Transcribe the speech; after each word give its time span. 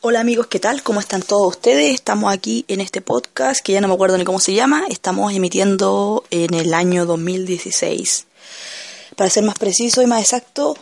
Hola 0.00 0.20
amigos, 0.20 0.46
¿qué 0.46 0.60
tal? 0.60 0.84
¿Cómo 0.84 1.00
están 1.00 1.22
todos 1.22 1.48
ustedes? 1.48 1.92
Estamos 1.92 2.32
aquí 2.32 2.64
en 2.68 2.80
este 2.80 3.00
podcast 3.00 3.60
que 3.60 3.72
ya 3.72 3.80
no 3.80 3.88
me 3.88 3.94
acuerdo 3.94 4.16
ni 4.16 4.24
cómo 4.24 4.38
se 4.38 4.54
llama. 4.54 4.84
Estamos 4.88 5.32
emitiendo 5.32 6.22
en 6.30 6.54
el 6.54 6.72
año 6.72 7.04
2016. 7.04 8.28
Para 9.16 9.28
ser 9.28 9.42
más 9.42 9.58
preciso 9.58 10.00
y 10.00 10.06
más 10.06 10.20
exacto, 10.20 10.76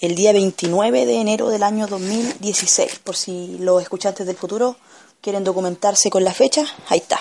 el 0.00 0.14
día 0.14 0.32
29 0.32 1.04
de 1.04 1.20
enero 1.20 1.50
del 1.50 1.64
año 1.64 1.86
2016. 1.86 3.00
Por 3.00 3.14
si 3.14 3.58
los 3.58 3.82
escuchantes 3.82 4.26
del 4.26 4.38
futuro 4.38 4.76
quieren 5.20 5.44
documentarse 5.44 6.08
con 6.08 6.24
la 6.24 6.32
fecha, 6.32 6.64
ahí 6.88 7.00
está. 7.00 7.20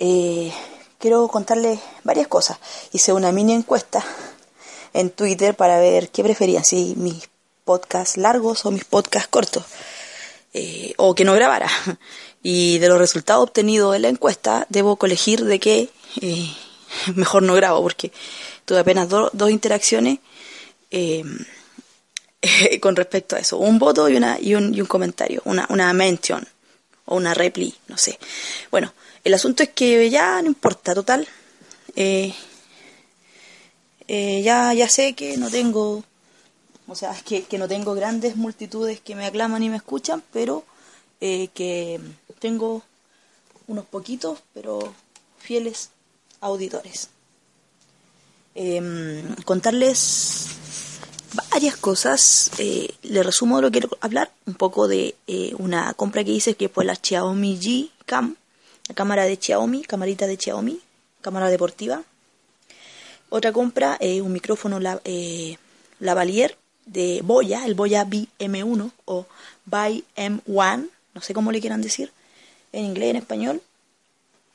Eh, 0.00 0.52
quiero 0.98 1.28
contarles 1.28 1.78
varias 2.02 2.26
cosas. 2.26 2.58
Hice 2.90 3.12
una 3.12 3.30
mini 3.30 3.52
encuesta 3.52 4.04
en 4.92 5.10
Twitter 5.10 5.54
para 5.54 5.78
ver 5.78 6.08
qué 6.08 6.24
preferían, 6.24 6.64
si 6.64 6.94
mis 6.96 7.28
podcasts 7.64 8.16
largos 8.16 8.66
o 8.66 8.72
mis 8.72 8.84
podcasts 8.84 9.28
cortos. 9.28 9.64
Eh, 10.54 10.92
o 10.98 11.14
que 11.14 11.24
no 11.24 11.34
grabara. 11.34 11.68
Y 12.44 12.78
de 12.78 12.88
los 12.88 12.98
resultados 12.98 13.44
obtenidos 13.44 13.94
en 13.94 14.02
la 14.02 14.08
encuesta, 14.08 14.66
debo 14.68 14.96
colegir 14.96 15.44
de 15.44 15.60
que 15.60 15.90
eh, 16.20 16.52
mejor 17.14 17.44
no 17.44 17.54
grabo, 17.54 17.80
porque 17.82 18.10
tuve 18.64 18.80
apenas 18.80 19.08
dos 19.08 19.50
interacciones 19.50 20.18
eh, 20.90 21.22
con 22.80 22.96
respecto 22.96 23.36
a 23.36 23.38
eso. 23.38 23.58
Un 23.58 23.78
voto 23.78 24.08
y, 24.08 24.16
una, 24.16 24.38
y, 24.40 24.56
un, 24.56 24.74
y 24.74 24.80
un 24.80 24.88
comentario, 24.88 25.40
una, 25.44 25.66
una 25.70 25.92
mention 25.92 26.44
o 27.04 27.14
una 27.14 27.32
repli, 27.32 27.72
no 27.86 27.96
sé. 27.96 28.18
Bueno, 28.72 28.92
el 29.22 29.34
asunto 29.34 29.62
es 29.62 29.68
que 29.68 30.10
ya 30.10 30.42
no 30.42 30.48
importa, 30.48 30.94
total. 30.94 31.28
ya, 34.08 34.74
ya 34.74 34.88
sé 34.88 35.14
que 35.14 35.36
no 35.36 35.48
tengo 35.48 36.04
o 36.92 36.94
sea, 36.94 37.12
es 37.12 37.22
que, 37.22 37.58
no 37.58 37.68
tengo 37.68 37.94
grandes 37.94 38.36
multitudes 38.36 39.00
que 39.00 39.14
me 39.14 39.24
aclaman 39.24 39.62
y 39.62 39.70
me 39.70 39.76
escuchan, 39.76 40.22
pero 40.30 40.62
eh, 41.22 41.48
que 41.54 41.98
tengo 42.38 42.82
unos 43.66 43.86
poquitos, 43.86 44.40
pero 44.52 44.92
fieles 45.38 45.88
auditores. 46.42 47.08
Em, 48.54 49.34
contarles 49.46 50.48
varias 51.50 51.78
cosas. 51.78 52.50
Eh, 52.58 52.94
le 53.04 53.22
resumo 53.22 53.62
lo 53.62 53.70
que 53.70 53.80
quiero 53.80 53.96
hablar. 54.02 54.30
Un 54.44 54.54
poco 54.54 54.86
de 54.86 55.14
eh, 55.26 55.54
una 55.58 55.94
compra 55.94 56.24
que 56.24 56.32
hice 56.32 56.56
que 56.56 56.68
fue 56.68 56.84
la 56.84 56.96
Xiaomi 56.96 57.58
G 57.58 57.90
Cam, 58.04 58.36
la 58.88 58.94
cámara 58.94 59.24
de 59.24 59.38
Xiaomi, 59.40 59.82
camarita 59.82 60.26
de 60.26 60.36
Xiaomi, 60.36 60.78
cámara 61.22 61.48
deportiva. 61.48 62.02
Otra 63.30 63.50
compra, 63.50 63.98
un 64.02 64.30
micrófono 64.30 64.78
la, 64.78 65.00
lavalier 66.00 66.58
de 66.86 67.20
Boya, 67.22 67.64
el 67.66 67.74
Boya 67.74 68.04
BM1 68.04 68.90
o 69.04 69.26
By 69.66 70.04
M1, 70.16 70.88
no 71.14 71.20
sé 71.20 71.34
cómo 71.34 71.52
le 71.52 71.60
quieran 71.60 71.82
decir, 71.82 72.12
en 72.72 72.84
inglés 72.84 73.08
y 73.08 73.10
en 73.10 73.16
español. 73.16 73.62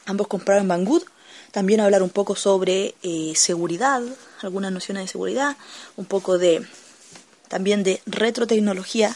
Ambos 0.05 0.27
comprados 0.27 0.61
en 0.61 0.67
Banggood. 0.67 1.03
También 1.51 1.79
hablar 1.79 2.03
un 2.03 2.09
poco 2.09 2.35
sobre 2.35 2.95
eh, 3.03 3.33
seguridad, 3.35 4.01
algunas 4.41 4.71
nociones 4.71 5.03
de 5.03 5.07
seguridad, 5.07 5.57
un 5.95 6.05
poco 6.05 6.37
de 6.37 6.65
también 7.47 7.83
de 7.83 8.01
retrotecnología 8.05 9.15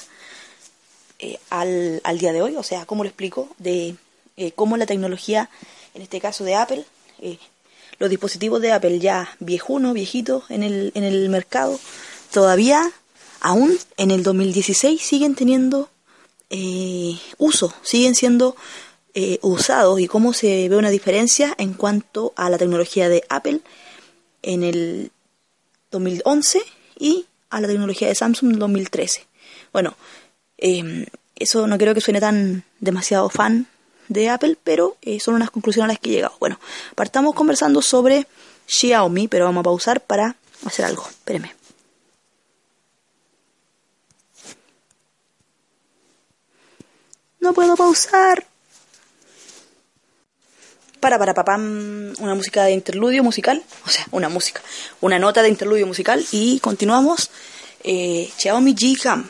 eh, 1.20 1.38
al, 1.50 2.02
al, 2.04 2.18
día 2.18 2.32
de 2.32 2.42
hoy, 2.42 2.56
o 2.56 2.64
sea, 2.64 2.86
cómo 2.86 3.04
lo 3.04 3.10
explico, 3.10 3.50
de 3.58 3.96
eh, 4.38 4.54
cómo 4.54 4.78
la 4.78 4.86
tecnología, 4.86 5.50
en 5.94 6.02
este 6.02 6.22
caso 6.22 6.44
de 6.46 6.56
Apple, 6.56 6.86
los 8.00 8.10
dispositivos 8.10 8.62
de 8.62 8.72
Apple 8.72 9.00
ya 9.00 9.30
viejunos, 9.40 9.94
viejitos 9.94 10.50
en 10.50 10.64
el, 10.64 10.92
en 10.96 11.04
el 11.04 11.30
mercado, 11.30 11.80
todavía 12.32 12.92
aún 13.42 13.78
en 13.98 14.12
el 14.12 14.24
2016 14.24 15.02
siguen 15.02 15.36
teniendo 15.36 15.90
eh, 16.50 17.18
uso, 17.38 17.74
siguen 17.82 18.16
siendo 18.16 18.56
eh, 19.14 19.40
usados 19.42 20.00
y 20.00 20.08
cómo 20.08 20.34
se 20.34 20.70
ve 20.70 20.78
una 20.78 20.90
diferencia 20.90 21.54
en 21.58 21.74
cuanto 21.74 22.34
a 22.36 22.50
la 22.50 22.58
tecnología 22.58 23.10
de 23.10 23.24
Apple 23.30 23.60
en 24.42 24.64
el 24.64 25.12
2011 25.92 26.62
y 26.98 27.26
a 27.50 27.60
la 27.60 27.68
tecnología 27.68 28.08
de 28.08 28.16
Samsung 28.16 28.50
en 28.50 28.54
el 28.54 28.60
2013. 28.60 29.28
Bueno, 29.74 29.96
em, 30.58 31.06
eso 31.36 31.68
no 31.68 31.78
creo 31.78 31.94
que 31.94 32.02
suene 32.02 32.20
tan 32.20 32.64
demasiado 32.80 33.30
fan 33.30 33.68
de 34.08 34.30
Apple, 34.30 34.58
pero 34.64 34.98
eh, 35.02 35.20
son 35.20 35.36
unas 35.36 35.52
conclusiones 35.52 35.90
a 35.90 35.94
las 35.94 36.00
que 36.00 36.10
he 36.10 36.14
llegado. 36.14 36.36
Bueno, 36.40 36.60
partamos 36.96 37.34
conversando 37.34 37.82
sobre 37.82 38.28
Xiaomi, 38.68 39.28
pero 39.28 39.46
vamos 39.46 39.62
a 39.62 39.64
pausar 39.64 40.02
para 40.02 40.36
hacer 40.66 40.86
algo. 40.86 41.06
Espérenme. 41.10 41.61
No 47.42 47.54
puedo 47.54 47.76
pausar. 47.76 48.46
Para, 51.00 51.18
para, 51.18 51.34
papam, 51.34 52.14
una 52.20 52.36
música 52.36 52.66
de 52.66 52.74
interludio 52.74 53.24
musical, 53.24 53.64
o 53.84 53.90
sea, 53.90 54.06
una 54.12 54.30
música, 54.30 54.62
una 55.02 55.18
nota 55.18 55.42
de 55.42 55.50
interludio 55.50 55.88
musical 55.88 56.24
y 56.32 56.60
continuamos. 56.60 57.32
Eh, 57.84 58.32
Xiaomi 58.38 58.76
G. 58.76 59.26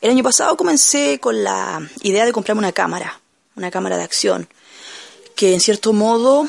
El 0.00 0.10
año 0.10 0.22
pasado 0.22 0.56
comencé 0.56 1.18
con 1.18 1.42
la 1.42 1.84
idea 2.02 2.24
de 2.24 2.32
comprarme 2.32 2.60
una 2.60 2.70
cámara, 2.70 3.20
una 3.56 3.72
cámara 3.72 3.96
de 3.96 4.04
acción, 4.04 4.48
que 5.34 5.52
en 5.52 5.60
cierto 5.60 5.92
modo 5.92 6.46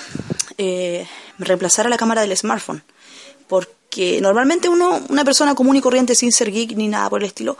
eh, 0.59 1.07
reemplazara 1.39 1.89
la 1.89 1.97
cámara 1.97 2.21
del 2.21 2.37
smartphone, 2.37 2.83
porque 3.47 4.21
normalmente 4.21 4.69
uno, 4.69 5.03
una 5.09 5.25
persona 5.25 5.55
común 5.55 5.75
y 5.75 5.81
corriente 5.81 6.13
sin 6.13 6.31
ser 6.31 6.51
geek 6.51 6.75
ni 6.75 6.87
nada 6.87 7.09
por 7.09 7.21
el 7.21 7.27
estilo, 7.27 7.57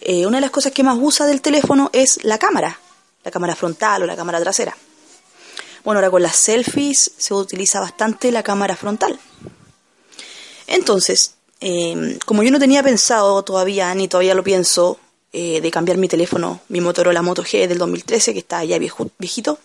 eh, 0.00 0.26
una 0.26 0.38
de 0.38 0.42
las 0.42 0.50
cosas 0.50 0.72
que 0.72 0.82
más 0.82 0.98
usa 1.00 1.26
del 1.26 1.40
teléfono 1.40 1.90
es 1.92 2.24
la 2.24 2.38
cámara, 2.38 2.78
la 3.24 3.30
cámara 3.30 3.56
frontal 3.56 4.02
o 4.02 4.06
la 4.06 4.16
cámara 4.16 4.40
trasera. 4.40 4.76
Bueno, 5.84 5.98
ahora 5.98 6.10
con 6.10 6.22
las 6.22 6.36
selfies 6.36 7.12
se 7.16 7.34
utiliza 7.34 7.80
bastante 7.80 8.30
la 8.32 8.42
cámara 8.42 8.76
frontal. 8.76 9.18
Entonces, 10.66 11.34
em, 11.60 12.18
como 12.26 12.42
yo 12.42 12.50
no 12.50 12.58
tenía 12.58 12.82
pensado 12.82 13.42
todavía, 13.42 13.94
ni 13.94 14.08
todavía 14.08 14.34
lo 14.34 14.44
pienso, 14.44 14.98
eh, 15.32 15.60
de 15.60 15.70
cambiar 15.70 15.98
mi 15.98 16.08
teléfono, 16.08 16.60
mi 16.68 16.80
Motorola 16.80 17.22
Moto 17.22 17.42
G 17.42 17.66
del 17.66 17.78
2013, 17.78 18.32
que 18.32 18.38
está 18.40 18.64
ya 18.64 18.78
viejito, 18.78 19.58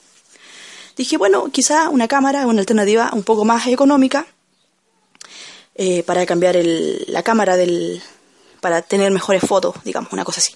dije, 0.95 1.17
bueno, 1.17 1.49
quizá 1.51 1.89
una 1.89 2.07
cámara 2.07 2.47
una 2.47 2.59
alternativa 2.59 3.09
un 3.13 3.23
poco 3.23 3.45
más 3.45 3.67
económica 3.67 4.27
eh, 5.75 6.03
para 6.03 6.25
cambiar 6.25 6.55
la 7.07 7.23
cámara 7.23 7.57
del, 7.57 8.01
para 8.63 8.81
tener 8.81 9.11
mejores 9.11 9.43
fotos, 9.45 9.75
digamos, 9.83 10.13
una 10.13 10.23
cosa 10.23 10.39
así. 10.39 10.55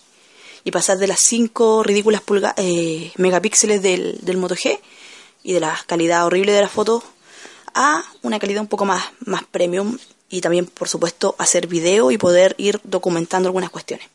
Y 0.63 0.71
pasar 0.71 0.97
de 0.97 1.07
las 1.07 1.19
5 1.19 1.83
ridículas 1.83 2.21
eh, 2.55 3.11
megapíxeles 3.17 3.81
del, 3.81 4.17
del 4.21 4.37
Moto 4.37 4.55
G 4.55 4.79
y 5.43 5.51
de 5.51 5.59
la 5.59 5.77
calidad 5.85 6.25
horrible 6.25 6.53
de 6.53 6.61
las 6.61 6.71
fotos 6.71 7.03
a 7.73 8.05
una 8.21 8.39
calidad 8.39 8.61
un 8.61 8.67
poco 8.67 8.85
más, 8.85 9.03
más 9.25 9.43
premium 9.43 9.97
y 10.29 10.39
también, 10.39 10.67
por 10.67 10.87
supuesto, 10.87 11.35
hacer 11.37 11.67
video 11.67 12.09
y 12.09 12.17
poder 12.17 12.55
ir 12.57 12.79
documentando 12.85 13.49
algunas 13.49 13.71
cuestiones. 13.71 14.07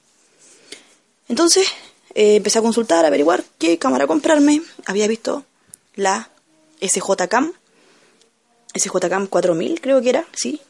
Entonces, 1.28 1.68
eh, 2.14 2.36
empecé 2.36 2.60
a 2.60 2.62
consultar, 2.62 3.04
a 3.04 3.08
averiguar 3.08 3.44
qué 3.58 3.78
cámara 3.78 4.06
comprarme. 4.06 4.62
Había 4.86 5.06
visto 5.06 5.44
la 5.96 6.30
SJCAM, 6.80 7.52
SJCAM 8.74 9.26
4000 9.26 9.80
creo 9.82 10.00
que 10.00 10.08
era, 10.08 10.26
sí, 10.32 10.62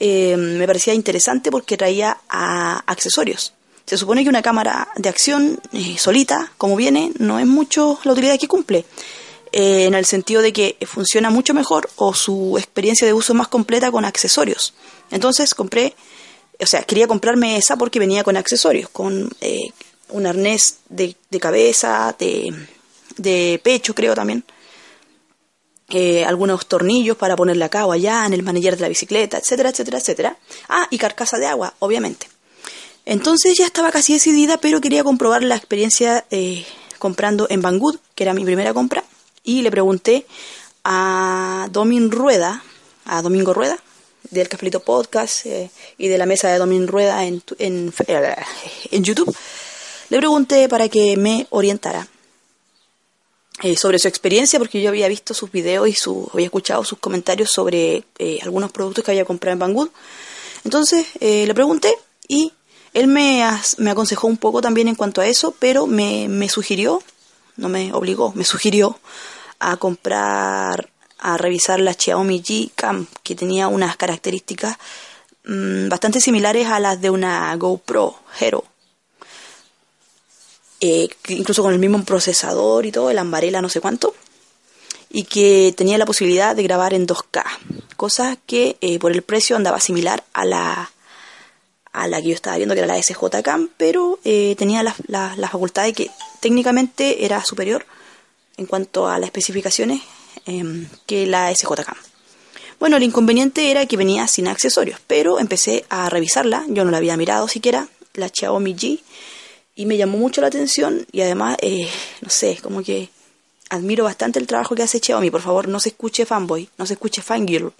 eh, 0.00 0.36
me 0.36 0.66
parecía 0.66 0.94
interesante 0.94 1.50
porque 1.50 1.76
traía 1.76 2.18
accesorios. 2.28 3.54
Se 3.86 3.96
supone 3.96 4.22
que 4.22 4.28
una 4.28 4.42
cámara 4.42 4.88
de 4.96 5.08
acción 5.08 5.60
eh, 5.72 5.96
solita, 5.98 6.52
como 6.58 6.76
viene, 6.76 7.12
no 7.18 7.38
es 7.38 7.46
mucho 7.46 7.98
la 8.04 8.12
utilidad 8.12 8.38
que 8.38 8.48
cumple. 8.48 8.84
Eh, 9.50 9.86
en 9.86 9.94
el 9.94 10.04
sentido 10.04 10.42
de 10.42 10.52
que 10.52 10.76
funciona 10.86 11.30
mucho 11.30 11.54
mejor 11.54 11.88
o 11.96 12.12
su 12.12 12.56
experiencia 12.58 13.06
de 13.06 13.14
uso 13.14 13.32
es 13.32 13.38
más 13.38 13.48
completa 13.48 13.90
con 13.90 14.04
accesorios. 14.04 14.74
Entonces 15.10 15.54
compré, 15.54 15.94
o 16.60 16.66
sea, 16.66 16.82
quería 16.82 17.08
comprarme 17.08 17.56
esa 17.56 17.76
porque 17.76 17.98
venía 17.98 18.22
con 18.22 18.36
accesorios, 18.36 18.90
con 18.90 19.30
un 20.10 20.26
arnés 20.26 20.80
de, 20.90 21.16
cabeza, 21.40 22.14
de, 22.18 22.54
de 23.16 23.58
pecho 23.64 23.94
creo 23.94 24.14
también, 24.14 24.44
eh, 25.90 26.24
algunos 26.24 26.66
tornillos 26.66 27.16
para 27.16 27.36
ponerle 27.36 27.64
acá 27.64 27.86
o 27.86 27.92
allá 27.92 28.26
en 28.26 28.34
el 28.34 28.42
manillar 28.42 28.76
de 28.76 28.82
la 28.82 28.88
bicicleta, 28.88 29.38
etcétera, 29.38 29.70
etcétera, 29.70 29.98
etcétera. 29.98 30.36
Ah, 30.68 30.86
y 30.90 30.98
carcasa 30.98 31.38
de 31.38 31.46
agua, 31.46 31.74
obviamente. 31.78 32.28
Entonces 33.06 33.54
ya 33.56 33.64
estaba 33.64 33.90
casi 33.90 34.12
decidida, 34.12 34.58
pero 34.58 34.82
quería 34.82 35.02
comprobar 35.02 35.42
la 35.42 35.56
experiencia 35.56 36.26
eh, 36.30 36.66
comprando 36.98 37.46
en 37.48 37.62
Banggood, 37.62 37.96
que 38.14 38.24
era 38.24 38.34
mi 38.34 38.44
primera 38.44 38.74
compra, 38.74 39.02
y 39.42 39.62
le 39.62 39.70
pregunté 39.70 40.26
a 40.84 41.68
Domin 41.70 42.10
Rueda, 42.10 42.62
a 43.06 43.22
Domingo 43.22 43.54
Rueda, 43.54 43.78
del 44.30 44.48
Cafelito 44.48 44.80
Podcast 44.80 45.46
eh, 45.46 45.70
y 45.96 46.08
de 46.08 46.18
la 46.18 46.26
mesa 46.26 46.48
de 46.48 46.58
Domin 46.58 46.86
Rueda 46.86 47.24
en, 47.24 47.42
en, 47.58 47.94
en 48.90 49.04
YouTube, 49.04 49.34
le 50.10 50.18
pregunté 50.18 50.68
para 50.68 50.90
que 50.90 51.16
me 51.16 51.46
orientara 51.48 52.06
eh, 53.62 53.76
sobre 53.76 53.98
su 53.98 54.06
experiencia, 54.06 54.58
porque 54.58 54.80
yo 54.80 54.88
había 54.88 55.08
visto 55.08 55.34
sus 55.34 55.50
videos 55.50 55.88
y 55.88 55.92
su, 55.92 56.30
había 56.32 56.46
escuchado 56.46 56.84
sus 56.84 56.98
comentarios 56.98 57.50
sobre 57.52 58.04
eh, 58.18 58.38
algunos 58.42 58.70
productos 58.70 59.04
que 59.04 59.10
había 59.10 59.24
comprado 59.24 59.54
en 59.54 59.58
Banggood. 59.58 59.88
Entonces 60.64 61.06
eh, 61.20 61.44
le 61.46 61.54
pregunté 61.54 61.92
y 62.28 62.52
él 62.94 63.08
me, 63.08 63.44
me 63.78 63.90
aconsejó 63.90 64.28
un 64.28 64.36
poco 64.36 64.60
también 64.60 64.86
en 64.86 64.94
cuanto 64.94 65.20
a 65.20 65.26
eso, 65.26 65.54
pero 65.58 65.86
me, 65.86 66.28
me 66.28 66.48
sugirió, 66.48 67.02
no 67.56 67.68
me 67.68 67.92
obligó, 67.92 68.32
me 68.34 68.44
sugirió 68.44 68.98
a 69.58 69.76
comprar, 69.76 70.90
a 71.18 71.36
revisar 71.36 71.80
la 71.80 71.94
Xiaomi 71.94 72.40
G 72.40 72.70
Cam, 72.74 73.06
que 73.24 73.34
tenía 73.34 73.66
unas 73.68 73.96
características 73.96 74.76
mm, 75.44 75.88
bastante 75.88 76.20
similares 76.20 76.68
a 76.68 76.78
las 76.78 77.00
de 77.00 77.10
una 77.10 77.54
GoPro 77.56 78.14
Hero. 78.38 78.64
Eh, 80.80 81.08
incluso 81.28 81.62
con 81.62 81.72
el 81.72 81.80
mismo 81.80 82.04
procesador 82.04 82.86
y 82.86 82.92
todo, 82.92 83.10
el 83.10 83.18
ambarela 83.18 83.60
no 83.60 83.68
sé 83.68 83.80
cuánto, 83.80 84.14
y 85.10 85.24
que 85.24 85.74
tenía 85.76 85.98
la 85.98 86.06
posibilidad 86.06 86.54
de 86.54 86.62
grabar 86.62 86.94
en 86.94 87.06
2K, 87.06 87.44
cosa 87.96 88.36
que 88.46 88.76
eh, 88.80 88.98
por 88.98 89.12
el 89.12 89.22
precio 89.22 89.56
andaba 89.56 89.80
similar 89.80 90.24
a 90.32 90.44
la 90.44 90.90
a 91.92 92.06
la 92.06 92.20
que 92.22 92.28
yo 92.28 92.34
estaba 92.34 92.56
viendo 92.56 92.74
que 92.74 92.80
era 92.82 92.94
la 92.94 93.02
SJ 93.02 93.42
Cam, 93.42 93.70
pero 93.76 94.20
eh, 94.24 94.54
tenía 94.56 94.82
la, 94.82 94.94
la, 95.08 95.48
facultad 95.48 95.84
de 95.84 95.94
que 95.94 96.10
técnicamente 96.38 97.24
era 97.24 97.42
superior 97.44 97.86
en 98.56 98.66
cuanto 98.66 99.08
a 99.08 99.18
las 99.18 99.28
especificaciones 99.28 100.02
em, 100.46 100.86
que 101.06 101.26
la 101.26 101.52
SJ 101.52 101.84
Cam. 101.84 101.96
Bueno, 102.78 102.98
el 102.98 103.02
inconveniente 103.02 103.70
era 103.72 103.86
que 103.86 103.96
venía 103.96 104.28
sin 104.28 104.46
accesorios, 104.46 105.00
pero 105.08 105.40
empecé 105.40 105.84
a 105.88 106.08
revisarla, 106.08 106.64
yo 106.68 106.84
no 106.84 106.92
la 106.92 106.98
había 106.98 107.16
mirado 107.16 107.48
siquiera, 107.48 107.88
la 108.14 108.28
Xiaomi 108.28 108.76
G, 108.76 109.00
y 109.78 109.86
me 109.86 109.96
llamó 109.96 110.18
mucho 110.18 110.40
la 110.40 110.48
atención 110.48 111.06
y 111.12 111.20
además, 111.20 111.56
eh, 111.62 111.88
no 112.20 112.30
sé, 112.30 112.58
como 112.60 112.82
que 112.82 113.10
admiro 113.70 114.02
bastante 114.02 114.40
el 114.40 114.48
trabajo 114.48 114.74
que 114.74 114.82
hace 114.82 114.98
Xiaomi. 114.98 115.30
Por 115.30 115.40
favor, 115.40 115.68
no 115.68 115.78
se 115.78 115.90
escuche 115.90 116.26
fanboy, 116.26 116.68
no 116.78 116.84
se 116.84 116.94
escuche 116.94 117.22
fangirl. 117.22 117.72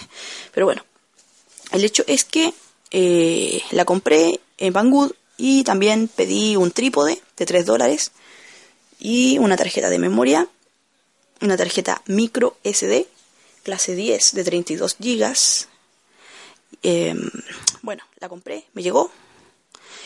Pero 0.54 0.66
bueno, 0.66 0.84
el 1.72 1.84
hecho 1.84 2.04
es 2.06 2.22
que 2.22 2.54
eh, 2.92 3.60
la 3.72 3.84
compré 3.84 4.38
en 4.58 4.72
Banggood 4.72 5.10
y 5.38 5.64
también 5.64 6.06
pedí 6.06 6.54
un 6.54 6.70
trípode 6.70 7.20
de 7.36 7.46
3 7.46 7.66
dólares 7.66 8.12
y 9.00 9.38
una 9.38 9.56
tarjeta 9.56 9.90
de 9.90 9.98
memoria, 9.98 10.46
una 11.40 11.56
tarjeta 11.56 12.00
micro 12.06 12.58
SD, 12.62 13.08
clase 13.64 13.96
10 13.96 14.34
de 14.34 14.44
32 14.44 14.96
gigas. 15.02 15.66
Em, 16.84 17.28
bueno, 17.82 18.04
la 18.20 18.28
compré, 18.28 18.66
me 18.72 18.84
llegó, 18.84 19.10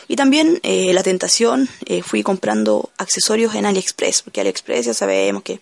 y 0.07 0.17
también 0.17 0.61
eh, 0.63 0.93
la 0.93 1.03
tentación, 1.03 1.69
eh, 1.87 2.03
fui 2.03 2.23
comprando 2.23 2.91
accesorios 2.99 3.55
en 3.55 3.67
AliExpress, 3.67 4.23
porque 4.23 4.41
AliExpress 4.41 4.87
ya 4.87 4.95
sabemos 4.95 5.43
que 5.43 5.61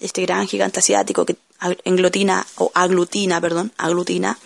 este 0.00 0.22
gran 0.22 0.46
gigante 0.46 0.80
asiático 0.80 1.24
que 1.26 1.36
englotina 1.84 2.46
o 2.56 2.70
aglutina, 2.74 3.40
perdón, 3.40 3.72
aglutina 3.76 4.38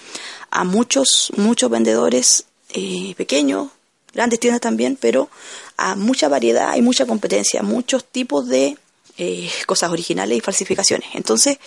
a 0.51 0.65
muchos, 0.65 1.33
muchos 1.37 1.71
vendedores 1.71 2.45
eh, 2.71 3.15
pequeños, 3.17 3.69
grandes 4.13 4.41
tiendas 4.41 4.61
también, 4.61 4.99
pero 5.01 5.31
a 5.77 5.95
mucha 5.95 6.29
variedad 6.29 6.77
y 6.77 6.83
mucha 6.83 7.07
competencia, 7.07 7.63
muchos 7.63 8.05
tipos 8.05 8.49
de 8.49 8.77
cosas 9.67 9.91
originales 9.91 10.39
y 10.39 10.41
falsificaciones. 10.41 11.09
Entonces, 11.15 11.59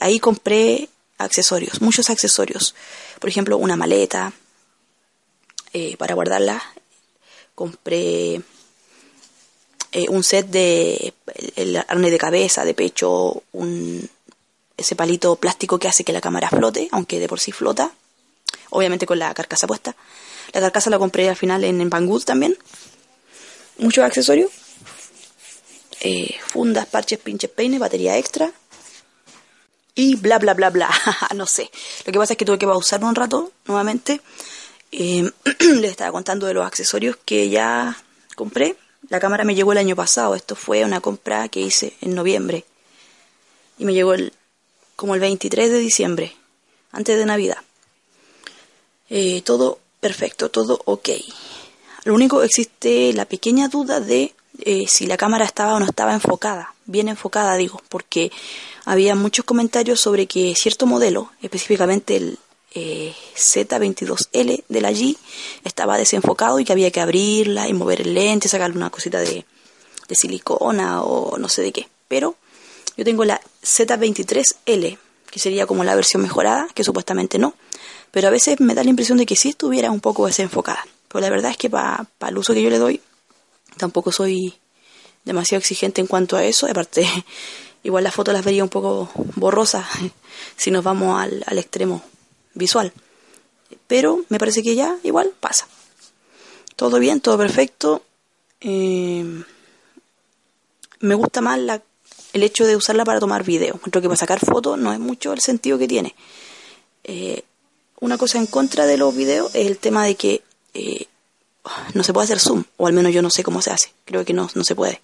ahí 0.00 0.18
compré 0.18 0.88
accesorios, 1.16 1.80
muchos 1.80 2.10
accesorios. 2.10 2.74
Por 3.20 3.30
ejemplo, 3.30 3.56
una 3.56 3.76
maleta 3.76 4.32
para 5.96 6.14
guardarla 6.14 6.60
compré 7.54 8.40
eh, 9.92 10.06
un 10.08 10.24
set 10.24 10.48
de 10.48 11.14
el 11.56 11.76
arnés 11.76 12.10
de 12.10 12.18
cabeza, 12.18 12.64
de 12.64 12.74
pecho, 12.74 13.42
un, 13.52 14.08
ese 14.76 14.96
palito 14.96 15.36
plástico 15.36 15.78
que 15.78 15.88
hace 15.88 16.04
que 16.04 16.12
la 16.12 16.20
cámara 16.20 16.48
flote, 16.48 16.88
aunque 16.92 17.20
de 17.20 17.28
por 17.28 17.40
sí 17.40 17.52
flota, 17.52 17.92
obviamente 18.70 19.06
con 19.06 19.18
la 19.18 19.32
carcasa 19.34 19.66
puesta. 19.66 19.94
La 20.52 20.60
carcasa 20.60 20.90
la 20.90 20.98
compré 20.98 21.28
al 21.28 21.36
final 21.36 21.64
en, 21.64 21.80
en 21.80 21.90
Banggood 21.90 22.24
también. 22.24 22.56
Muchos 23.78 24.04
accesorios. 24.04 24.50
Eh, 26.00 26.34
fundas, 26.46 26.86
parches, 26.86 27.18
pinches, 27.18 27.50
peines, 27.50 27.78
batería 27.78 28.18
extra. 28.18 28.50
Y 29.94 30.16
bla, 30.16 30.38
bla, 30.38 30.54
bla, 30.54 30.70
bla. 30.70 30.90
no 31.34 31.46
sé. 31.46 31.70
Lo 32.06 32.12
que 32.12 32.18
pasa 32.18 32.32
es 32.32 32.36
que 32.36 32.44
tuve 32.44 32.58
que 32.58 32.66
pausar 32.66 33.04
un 33.04 33.14
rato 33.14 33.52
nuevamente 33.66 34.20
eh, 34.98 35.30
les 35.80 35.90
estaba 35.90 36.12
contando 36.12 36.46
de 36.46 36.54
los 36.54 36.66
accesorios 36.66 37.16
que 37.24 37.48
ya 37.48 37.96
compré. 38.36 38.76
La 39.08 39.20
cámara 39.20 39.44
me 39.44 39.54
llegó 39.54 39.72
el 39.72 39.78
año 39.78 39.96
pasado. 39.96 40.34
Esto 40.34 40.54
fue 40.54 40.84
una 40.84 41.00
compra 41.00 41.48
que 41.48 41.60
hice 41.60 41.94
en 42.00 42.14
noviembre. 42.14 42.64
Y 43.78 43.84
me 43.84 43.94
llegó 43.94 44.12
el, 44.14 44.32
como 44.96 45.14
el 45.14 45.20
23 45.20 45.70
de 45.70 45.78
diciembre, 45.78 46.36
antes 46.92 47.18
de 47.18 47.26
Navidad. 47.26 47.58
Eh, 49.08 49.42
todo 49.42 49.78
perfecto, 50.00 50.50
todo 50.50 50.80
ok. 50.84 51.08
Lo 52.04 52.14
único 52.14 52.42
existe 52.42 53.12
la 53.12 53.24
pequeña 53.24 53.68
duda 53.68 54.00
de 54.00 54.34
eh, 54.60 54.86
si 54.88 55.06
la 55.06 55.16
cámara 55.16 55.44
estaba 55.44 55.74
o 55.74 55.80
no 55.80 55.86
estaba 55.86 56.12
enfocada. 56.12 56.74
Bien 56.84 57.08
enfocada, 57.08 57.56
digo, 57.56 57.80
porque 57.88 58.30
había 58.84 59.14
muchos 59.14 59.44
comentarios 59.44 60.00
sobre 60.00 60.26
que 60.26 60.54
cierto 60.54 60.86
modelo, 60.86 61.30
específicamente 61.40 62.16
el, 62.16 62.38
eh, 62.74 63.14
Z22L 63.36 64.64
de 64.68 64.80
la 64.80 64.92
G 64.92 65.16
estaba 65.64 65.98
desenfocado 65.98 66.58
y 66.58 66.64
que 66.64 66.72
había 66.72 66.90
que 66.90 67.00
abrirla 67.00 67.68
y 67.68 67.72
mover 67.72 68.02
el 68.02 68.14
lente, 68.14 68.48
sacarle 68.48 68.76
una 68.76 68.90
cosita 68.90 69.20
de, 69.20 69.44
de 70.08 70.14
silicona 70.14 71.02
o 71.02 71.38
no 71.38 71.48
sé 71.48 71.62
de 71.62 71.72
qué. 71.72 71.88
Pero 72.08 72.36
yo 72.96 73.04
tengo 73.04 73.24
la 73.24 73.40
Z23L, 73.62 74.98
que 75.30 75.38
sería 75.38 75.66
como 75.66 75.84
la 75.84 75.94
versión 75.94 76.22
mejorada, 76.22 76.68
que 76.74 76.84
supuestamente 76.84 77.38
no. 77.38 77.54
Pero 78.10 78.28
a 78.28 78.30
veces 78.30 78.60
me 78.60 78.74
da 78.74 78.84
la 78.84 78.90
impresión 78.90 79.18
de 79.18 79.26
que 79.26 79.36
sí 79.36 79.50
estuviera 79.50 79.90
un 79.90 80.00
poco 80.00 80.26
desenfocada. 80.26 80.84
Pero 81.08 81.20
la 81.20 81.30
verdad 81.30 81.50
es 81.50 81.56
que 81.56 81.70
para 81.70 82.06
el 82.28 82.38
uso 82.38 82.52
que 82.52 82.62
yo 82.62 82.70
le 82.70 82.78
doy, 82.78 83.00
tampoco 83.78 84.12
soy 84.12 84.54
demasiado 85.24 85.60
exigente 85.60 86.00
en 86.00 86.06
cuanto 86.06 86.36
a 86.36 86.44
eso. 86.44 86.66
Aparte, 86.66 87.06
igual 87.82 88.04
las 88.04 88.14
fotos 88.14 88.34
las 88.34 88.44
vería 88.44 88.62
un 88.62 88.70
poco 88.70 89.10
borrosas 89.36 89.86
si 90.56 90.70
nos 90.70 90.84
vamos 90.84 91.20
al, 91.20 91.42
al 91.46 91.58
extremo 91.58 92.02
visual. 92.54 92.92
Pero 93.86 94.24
me 94.28 94.38
parece 94.38 94.62
que 94.62 94.74
ya 94.74 94.96
igual 95.02 95.32
pasa. 95.40 95.66
Todo 96.76 96.98
bien, 96.98 97.20
todo 97.20 97.38
perfecto. 97.38 98.02
Eh, 98.60 99.24
me 101.00 101.14
gusta 101.14 101.40
más 101.40 101.58
la, 101.58 101.82
el 102.32 102.42
hecho 102.42 102.64
de 102.64 102.76
usarla 102.76 103.04
para 103.04 103.20
tomar 103.20 103.44
video. 103.44 103.78
Creo 103.78 104.02
que 104.02 104.08
para 104.08 104.16
sacar 104.16 104.40
fotos 104.40 104.78
no 104.78 104.92
es 104.92 104.98
mucho 104.98 105.32
el 105.32 105.40
sentido 105.40 105.78
que 105.78 105.88
tiene. 105.88 106.14
Eh, 107.04 107.44
una 108.00 108.18
cosa 108.18 108.38
en 108.38 108.46
contra 108.46 108.86
de 108.86 108.96
los 108.96 109.14
videos 109.14 109.54
es 109.54 109.66
el 109.66 109.78
tema 109.78 110.04
de 110.04 110.14
que 110.14 110.42
eh, 110.74 111.06
no 111.94 112.02
se 112.02 112.12
puede 112.12 112.24
hacer 112.24 112.40
zoom, 112.40 112.64
o 112.76 112.86
al 112.86 112.92
menos 112.92 113.12
yo 113.12 113.22
no 113.22 113.30
sé 113.30 113.44
cómo 113.44 113.62
se 113.62 113.70
hace. 113.70 113.92
Creo 114.04 114.24
que 114.24 114.32
no, 114.32 114.48
no 114.54 114.64
se 114.64 114.74
puede 114.74 115.00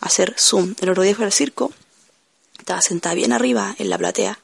hacer 0.00 0.34
zoom. 0.38 0.74
El 0.80 0.90
otro 0.90 1.02
día 1.02 1.14
fue 1.14 1.24
al 1.24 1.32
circo, 1.32 1.72
estaba 2.58 2.80
sentada 2.82 3.14
bien 3.14 3.32
arriba 3.32 3.74
en 3.78 3.90
la 3.90 3.98
platea 3.98 4.38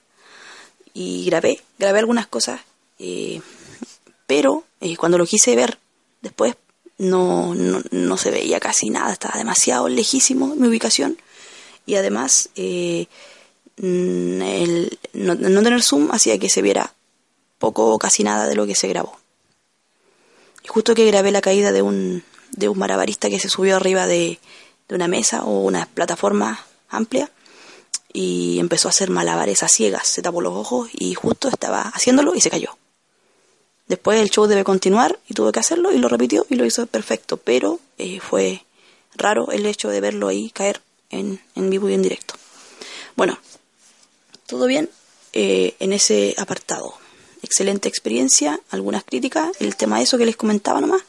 y 0.95 1.25
grabé, 1.25 1.61
grabé 1.79 2.01
algunas 2.01 2.27
cosas, 2.27 2.61
eh, 2.99 3.41
pero 4.27 4.65
eh, 4.81 4.97
cuando 4.97 5.19
lo 5.19 5.27
quise 5.27 5.57
ver 5.57 5.79
después 6.21 6.55
no, 6.99 7.55
no, 7.55 8.17
se 8.17 8.31
veía 8.31 8.61
casi 8.61 8.91
nada, 8.91 9.13
estaba 9.13 9.39
demasiado 9.39 9.89
lejísimo 9.89 10.55
mi 10.55 10.69
ubicación 10.69 11.19
y 11.85 11.97
además 11.97 12.49
eh, 12.55 13.07
el 13.77 14.99
no, 15.13 15.37
tener 15.37 15.83
zoom 15.83 16.11
hacía 16.13 16.39
que 16.39 16.49
se 16.49 16.63
viera 16.63 16.95
poco 17.59 17.93
o 17.93 17.99
casi 17.99 18.23
nada 18.23 18.47
de 18.47 18.55
lo 18.55 18.67
que 18.67 18.75
se 18.75 18.89
grabó. 18.89 19.19
Justo 20.69 20.95
que 20.95 21.07
grabé 21.07 21.33
la 21.33 21.41
caída 21.41 21.73
de 21.73 21.83
un, 21.83 22.23
de 22.53 22.69
un 22.69 22.79
marabarista 22.79 23.29
que 23.29 23.41
se 23.41 23.49
subió 23.49 23.77
arriba 23.77 24.07
de, 24.07 24.39
de 24.89 24.95
una 24.95 25.09
mesa 25.09 25.45
o 25.45 25.61
una 25.61 25.87
plataforma 25.87 26.65
amplia, 26.89 27.31
y 28.13 28.59
empezó 28.59 28.89
a 28.89 28.91
hacer 28.91 29.11
malabares 29.11 29.63
a 29.63 29.69
ciegas, 29.69 30.07
se 30.07 30.23
tapó 30.23 30.41
los 30.41 30.55
ojos 30.55 30.91
y 30.93 31.15
justo 31.15 31.49
estaba 31.49 31.83
haciéndolo 31.83 32.35
y 32.35 32.41
se 32.41 32.51
cayó. 32.51 32.77
Después 33.89 34.21
el 34.21 34.31
show 34.31 34.47
debe 34.47 34.65
continuar 34.65 35.19
y 35.29 35.35
tuve 35.35 35.53
que 35.53 35.61
hacerlo 35.61 35.93
y 35.93 35.99
lo 35.99 36.09
repitió 36.09 36.47
y 36.49 36.55
lo 36.55 36.65
hizo 36.65 36.87
perfecto, 36.87 37.37
pero 37.37 37.81
eh, 37.99 38.21
fue 38.21 38.65
raro 39.15 39.51
el 39.51 39.67
hecho 39.67 39.89
de 39.89 40.01
verlo 40.01 40.29
ahí 40.29 40.51
caer 40.51 40.81
en, 41.11 41.41
en 41.55 41.71
vivo 41.71 41.89
y 41.89 41.95
en 41.95 42.03
directo. 42.03 42.35
Bueno, 43.17 43.39
todo 44.47 44.67
bien 44.67 44.91
eh, 45.33 45.75
en 45.79 45.93
ese 45.93 46.35
apartado. 46.39 46.95
Excelente 47.43 47.89
experiencia, 47.89 48.61
algunas 48.71 49.03
críticas, 49.03 49.51
el 49.61 49.77
tema 49.77 49.97
de 49.97 50.05
eso 50.05 50.19
que 50.19 50.27
les 50.27 50.37
comentaba 50.37 50.81
nomás, 50.81 51.03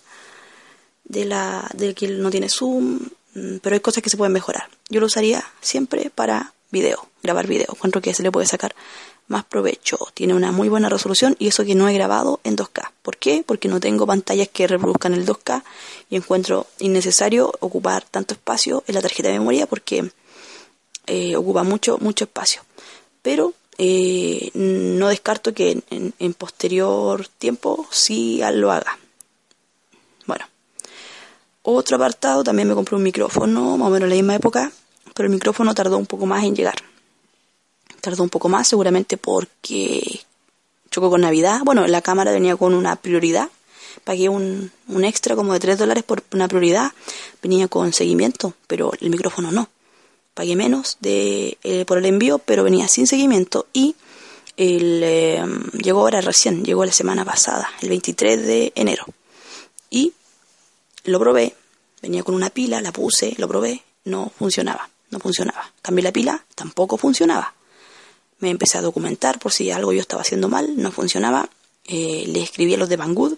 de, 1.03 1.25
la, 1.25 1.69
de 1.73 1.93
que 1.93 2.07
no 2.07 2.31
tiene 2.31 2.49
zoom, 2.49 2.99
mm, 3.33 3.57
pero 3.61 3.75
hay 3.75 3.81
cosas 3.81 4.01
que 4.01 4.09
se 4.09 4.17
pueden 4.17 4.33
mejorar. 4.33 4.69
Yo 4.89 4.99
lo 4.99 5.07
usaría 5.07 5.43
siempre 5.61 6.09
para 6.09 6.52
video, 6.73 7.07
grabar 7.21 7.47
video. 7.47 7.67
Encuentro 7.69 8.01
que 8.01 8.13
se 8.13 8.23
le 8.23 8.31
puede 8.31 8.47
sacar 8.47 8.75
más 9.27 9.45
provecho. 9.45 9.97
Tiene 10.13 10.33
una 10.33 10.51
muy 10.51 10.67
buena 10.67 10.89
resolución 10.89 11.37
y 11.39 11.47
eso 11.47 11.63
que 11.63 11.75
no 11.75 11.87
he 11.87 11.93
grabado 11.93 12.41
en 12.43 12.57
2K. 12.57 12.91
¿Por 13.01 13.15
qué? 13.15 13.43
Porque 13.45 13.69
no 13.69 13.79
tengo 13.79 14.05
pantallas 14.05 14.49
que 14.49 14.67
reproduzcan 14.67 15.13
el 15.13 15.25
2K 15.25 15.63
y 16.09 16.17
encuentro 16.17 16.67
innecesario 16.79 17.53
ocupar 17.61 18.03
tanto 18.03 18.33
espacio 18.33 18.83
en 18.87 18.95
la 18.95 19.01
tarjeta 19.01 19.29
de 19.29 19.39
memoria 19.39 19.67
porque 19.67 20.11
eh, 21.07 21.35
ocupa 21.37 21.63
mucho, 21.63 21.97
mucho 21.99 22.25
espacio. 22.25 22.63
Pero 23.21 23.53
eh, 23.77 24.51
no 24.53 25.07
descarto 25.07 25.53
que 25.53 25.81
en, 25.89 26.33
posterior 26.33 27.27
tiempo 27.37 27.87
sí 27.91 28.41
lo 28.53 28.71
haga. 28.71 28.99
Bueno, 30.25 30.45
Otro 31.61 31.95
apartado, 31.95 32.43
también 32.43 32.67
me 32.67 32.75
compré 32.75 32.95
un 32.95 33.03
micrófono, 33.03 33.77
más 33.77 33.87
o 33.87 33.91
menos 33.91 34.03
en 34.07 34.09
la 34.09 34.15
misma 34.15 34.35
época, 34.35 34.71
pero 35.13 35.27
el 35.27 35.33
micrófono 35.33 35.73
tardó 35.73 35.97
un 35.97 36.05
poco 36.05 36.25
más 36.25 36.43
en 36.43 36.55
llegar. 36.55 36.75
Tardó 38.01 38.23
un 38.23 38.29
poco 38.29 38.49
más 38.49 38.67
seguramente 38.67 39.17
porque 39.17 40.21
chocó 40.91 41.09
con 41.09 41.21
Navidad. 41.21 41.61
Bueno, 41.63 41.87
la 41.87 42.01
cámara 42.01 42.31
venía 42.31 42.55
con 42.55 42.73
una 42.73 42.95
prioridad. 42.95 43.49
Pagué 44.03 44.29
un, 44.29 44.71
un 44.87 45.03
extra 45.05 45.35
como 45.35 45.53
de 45.53 45.59
3 45.59 45.77
dólares 45.77 46.03
por 46.03 46.23
una 46.33 46.47
prioridad. 46.47 46.91
Venía 47.41 47.67
con 47.67 47.93
seguimiento, 47.93 48.53
pero 48.67 48.91
el 48.99 49.09
micrófono 49.09 49.51
no. 49.51 49.69
Pagué 50.33 50.55
menos 50.55 50.97
de, 50.99 51.57
eh, 51.63 51.85
por 51.85 51.99
el 51.99 52.05
envío, 52.05 52.39
pero 52.39 52.63
venía 52.63 52.87
sin 52.87 53.07
seguimiento. 53.07 53.67
Y 53.71 53.95
el, 54.57 55.01
eh, 55.03 55.43
llegó 55.73 56.01
ahora 56.01 56.21
recién, 56.21 56.63
llegó 56.63 56.85
la 56.85 56.91
semana 56.91 57.25
pasada, 57.25 57.69
el 57.81 57.89
23 57.89 58.45
de 58.45 58.71
enero. 58.75 59.05
Y 59.89 60.13
lo 61.05 61.19
probé, 61.19 61.55
venía 62.01 62.23
con 62.23 62.35
una 62.35 62.49
pila, 62.49 62.81
la 62.81 62.91
puse, 62.91 63.35
lo 63.37 63.47
probé, 63.47 63.83
no 64.05 64.31
funcionaba, 64.37 64.89
no 65.13 65.19
funcionaba. 65.19 65.71
Cambié 65.81 66.03
la 66.03 66.11
pila, 66.11 66.43
tampoco 66.55 66.97
funcionaba. 66.97 67.53
Me 68.39 68.49
empecé 68.49 68.77
a 68.77 68.81
documentar 68.81 69.39
por 69.39 69.53
si 69.53 69.71
algo 69.71 69.93
yo 69.93 70.01
estaba 70.01 70.21
haciendo 70.21 70.49
mal, 70.49 70.75
no 70.75 70.91
funcionaba. 70.91 71.49
Eh, 71.85 72.25
le 72.27 72.41
escribí 72.41 72.73
a 72.73 72.77
los 72.77 72.89
de 72.89 72.97
Banggood 72.97 73.35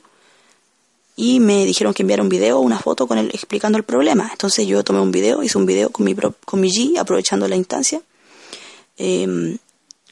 y 1.15 1.39
me 1.39 1.65
dijeron 1.65 1.93
que 1.93 2.03
enviara 2.03 2.23
un 2.23 2.29
video, 2.29 2.59
una 2.59 2.79
foto 2.79 3.07
con 3.07 3.17
él 3.17 3.29
explicando 3.33 3.77
el 3.77 3.83
problema. 3.83 4.29
Entonces 4.31 4.67
yo 4.67 4.83
tomé 4.83 4.99
un 4.99 5.11
video, 5.11 5.43
hice 5.43 5.57
un 5.57 5.65
video 5.65 5.89
con 5.89 6.05
mi, 6.05 6.15
con 6.15 6.59
mi 6.59 6.69
G, 6.69 6.97
aprovechando 6.97 7.47
la 7.47 7.55
instancia, 7.55 8.01
em, 8.97 9.57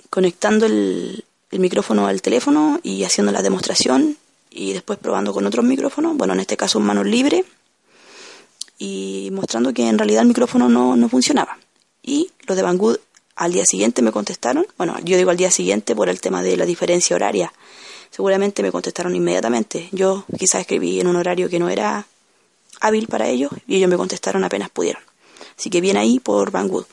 conectando 0.10 0.66
el, 0.66 1.26
micrófono 1.52 2.08
al 2.08 2.24
teléfono 2.24 2.80
y 2.82 3.04
haciendo 3.04 3.32
la 3.32 3.44
demostración 3.44 4.18
y 4.50 4.74
después 4.74 4.98
probando 4.98 5.34
con 5.34 5.46
otros 5.46 5.64
micrófonos, 5.64 6.18
bueno, 6.18 6.34
en 6.34 6.40
este 6.40 6.58
caso 6.58 6.80
un 6.80 6.86
mano 6.86 7.04
libre, 7.04 7.46
y 8.84 9.30
mostrando 9.32 9.74
que 9.74 9.88
en 9.88 9.98
realidad 9.98 10.24
el 10.24 10.28
micrófono 10.28 10.68
no, 10.68 10.98
no 10.98 11.08
funcionaba. 11.08 11.58
Y 12.02 12.30
los 12.46 12.58
de 12.58 12.64
Banggood 12.64 12.98
al 13.38 13.54
día 13.54 13.66
siguiente 13.66 14.02
me 14.02 14.12
contestaron, 14.12 14.68
bueno, 14.78 14.98
yo 15.06 15.16
digo 15.16 15.30
al 15.30 15.38
día 15.38 15.52
siguiente 15.52 15.96
por 15.96 16.10
el 16.10 16.20
tema 16.20 16.44
de 16.44 16.58
la 16.58 16.66
diferencia 16.66 17.16
horaria, 17.16 17.54
seguramente 18.12 18.62
me 18.62 18.74
contestaron 18.74 19.16
inmediatamente. 19.16 19.88
Yo 19.94 20.26
quizás 20.38 20.60
escribí 20.60 21.00
en 21.00 21.08
un 21.08 21.16
horario 21.16 21.48
que 21.48 21.60
no 21.60 21.70
era 21.70 22.06
hábil 22.82 23.08
para 23.08 23.30
ellos 23.30 23.52
y 23.68 23.78
ellos 23.78 23.90
me 23.90 23.96
contestaron 23.96 24.44
apenas 24.44 24.70
pudieron. 24.70 25.02
Así 25.58 25.70
que 25.70 25.80
bien 25.80 25.96
ahí 25.96 26.20
por 26.20 26.52
Banggood. 26.52 26.86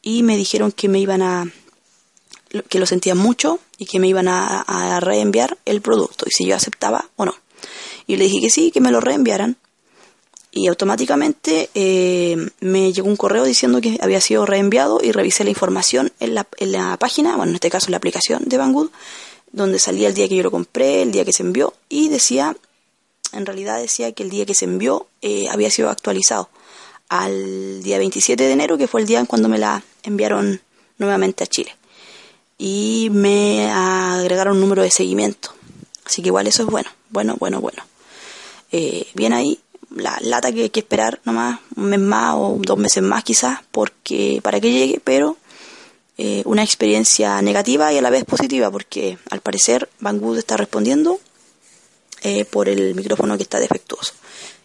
Y 0.00 0.22
me 0.22 0.38
dijeron 0.38 0.72
que 0.72 0.88
me 0.88 0.98
iban 0.98 1.20
a 1.20 1.46
que 2.70 2.78
lo 2.78 2.86
sentían 2.86 3.18
mucho 3.18 3.58
y 3.76 3.84
que 3.84 4.00
me 4.00 4.08
iban 4.08 4.28
a, 4.28 4.98
reenviar 5.00 5.58
el 5.66 5.82
producto 5.82 6.24
y 6.26 6.30
si 6.30 6.46
yo 6.46 6.56
aceptaba 6.56 7.10
o 7.16 7.26
no. 7.26 7.34
Y 8.06 8.16
le 8.16 8.24
dije 8.24 8.40
que 8.40 8.50
sí, 8.50 8.70
que 8.70 8.80
me 8.80 8.90
lo 8.90 9.00
reenviaran 9.00 9.58
y 10.56 10.68
automáticamente 10.68 11.68
eh, 11.74 12.36
me 12.60 12.92
llegó 12.92 13.08
un 13.08 13.16
correo 13.16 13.42
diciendo 13.42 13.80
que 13.80 13.98
había 14.00 14.20
sido 14.20 14.46
reenviado 14.46 15.00
y 15.02 15.10
revisé 15.10 15.42
la 15.42 15.50
información 15.50 16.12
en 16.20 16.36
la, 16.36 16.46
en 16.58 16.70
la 16.70 16.96
página, 16.96 17.36
bueno, 17.36 17.50
en 17.50 17.56
este 17.56 17.70
caso 17.70 17.88
en 17.88 17.90
la 17.90 17.96
aplicación 17.96 18.44
de 18.46 18.56
Banggood, 18.56 18.90
donde 19.50 19.80
salía 19.80 20.06
el 20.06 20.14
día 20.14 20.28
que 20.28 20.36
yo 20.36 20.44
lo 20.44 20.52
compré, 20.52 21.02
el 21.02 21.10
día 21.10 21.24
que 21.24 21.32
se 21.32 21.42
envió 21.42 21.74
y 21.88 22.08
decía, 22.08 22.56
en 23.32 23.46
realidad 23.46 23.80
decía 23.80 24.12
que 24.12 24.22
el 24.22 24.30
día 24.30 24.46
que 24.46 24.54
se 24.54 24.64
envió 24.64 25.08
eh, 25.22 25.48
había 25.50 25.70
sido 25.70 25.90
actualizado 25.90 26.48
al 27.08 27.82
día 27.82 27.98
27 27.98 28.44
de 28.44 28.52
enero, 28.52 28.78
que 28.78 28.86
fue 28.86 29.00
el 29.00 29.08
día 29.08 29.18
en 29.18 29.26
cuando 29.26 29.48
me 29.48 29.58
la 29.58 29.82
enviaron 30.04 30.60
nuevamente 30.98 31.42
a 31.42 31.48
Chile 31.48 31.74
y 32.58 33.08
me 33.10 33.72
agregaron 33.72 34.54
un 34.54 34.60
número 34.60 34.82
de 34.82 34.90
seguimiento. 34.92 35.52
Así 36.04 36.22
que 36.22 36.28
igual 36.28 36.46
eso 36.46 36.62
es 36.62 36.68
bueno, 36.68 36.90
bueno, 37.10 37.34
bueno, 37.40 37.60
bueno. 37.60 37.82
Eh, 38.70 39.06
bien 39.14 39.32
ahí, 39.32 39.60
la 39.94 40.18
lata 40.20 40.52
que 40.52 40.62
hay 40.62 40.70
que 40.70 40.80
esperar 40.80 41.20
nomás 41.24 41.60
un 41.76 41.86
mes 41.86 42.00
más 42.00 42.34
o 42.36 42.58
dos 42.60 42.78
meses 42.78 43.02
más 43.02 43.24
quizás 43.24 43.60
porque 43.70 44.40
para 44.42 44.60
que 44.60 44.72
llegue, 44.72 45.00
pero 45.02 45.36
eh, 46.16 46.42
una 46.44 46.62
experiencia 46.62 47.40
negativa 47.42 47.92
y 47.92 47.98
a 47.98 48.02
la 48.02 48.10
vez 48.10 48.24
positiva 48.24 48.70
porque 48.70 49.18
al 49.30 49.40
parecer 49.40 49.88
Banggood 50.00 50.38
está 50.38 50.56
respondiendo 50.56 51.18
eh, 52.22 52.44
por 52.44 52.68
el 52.68 52.94
micrófono 52.94 53.36
que 53.36 53.42
está 53.42 53.58
defectuoso. 53.58 54.14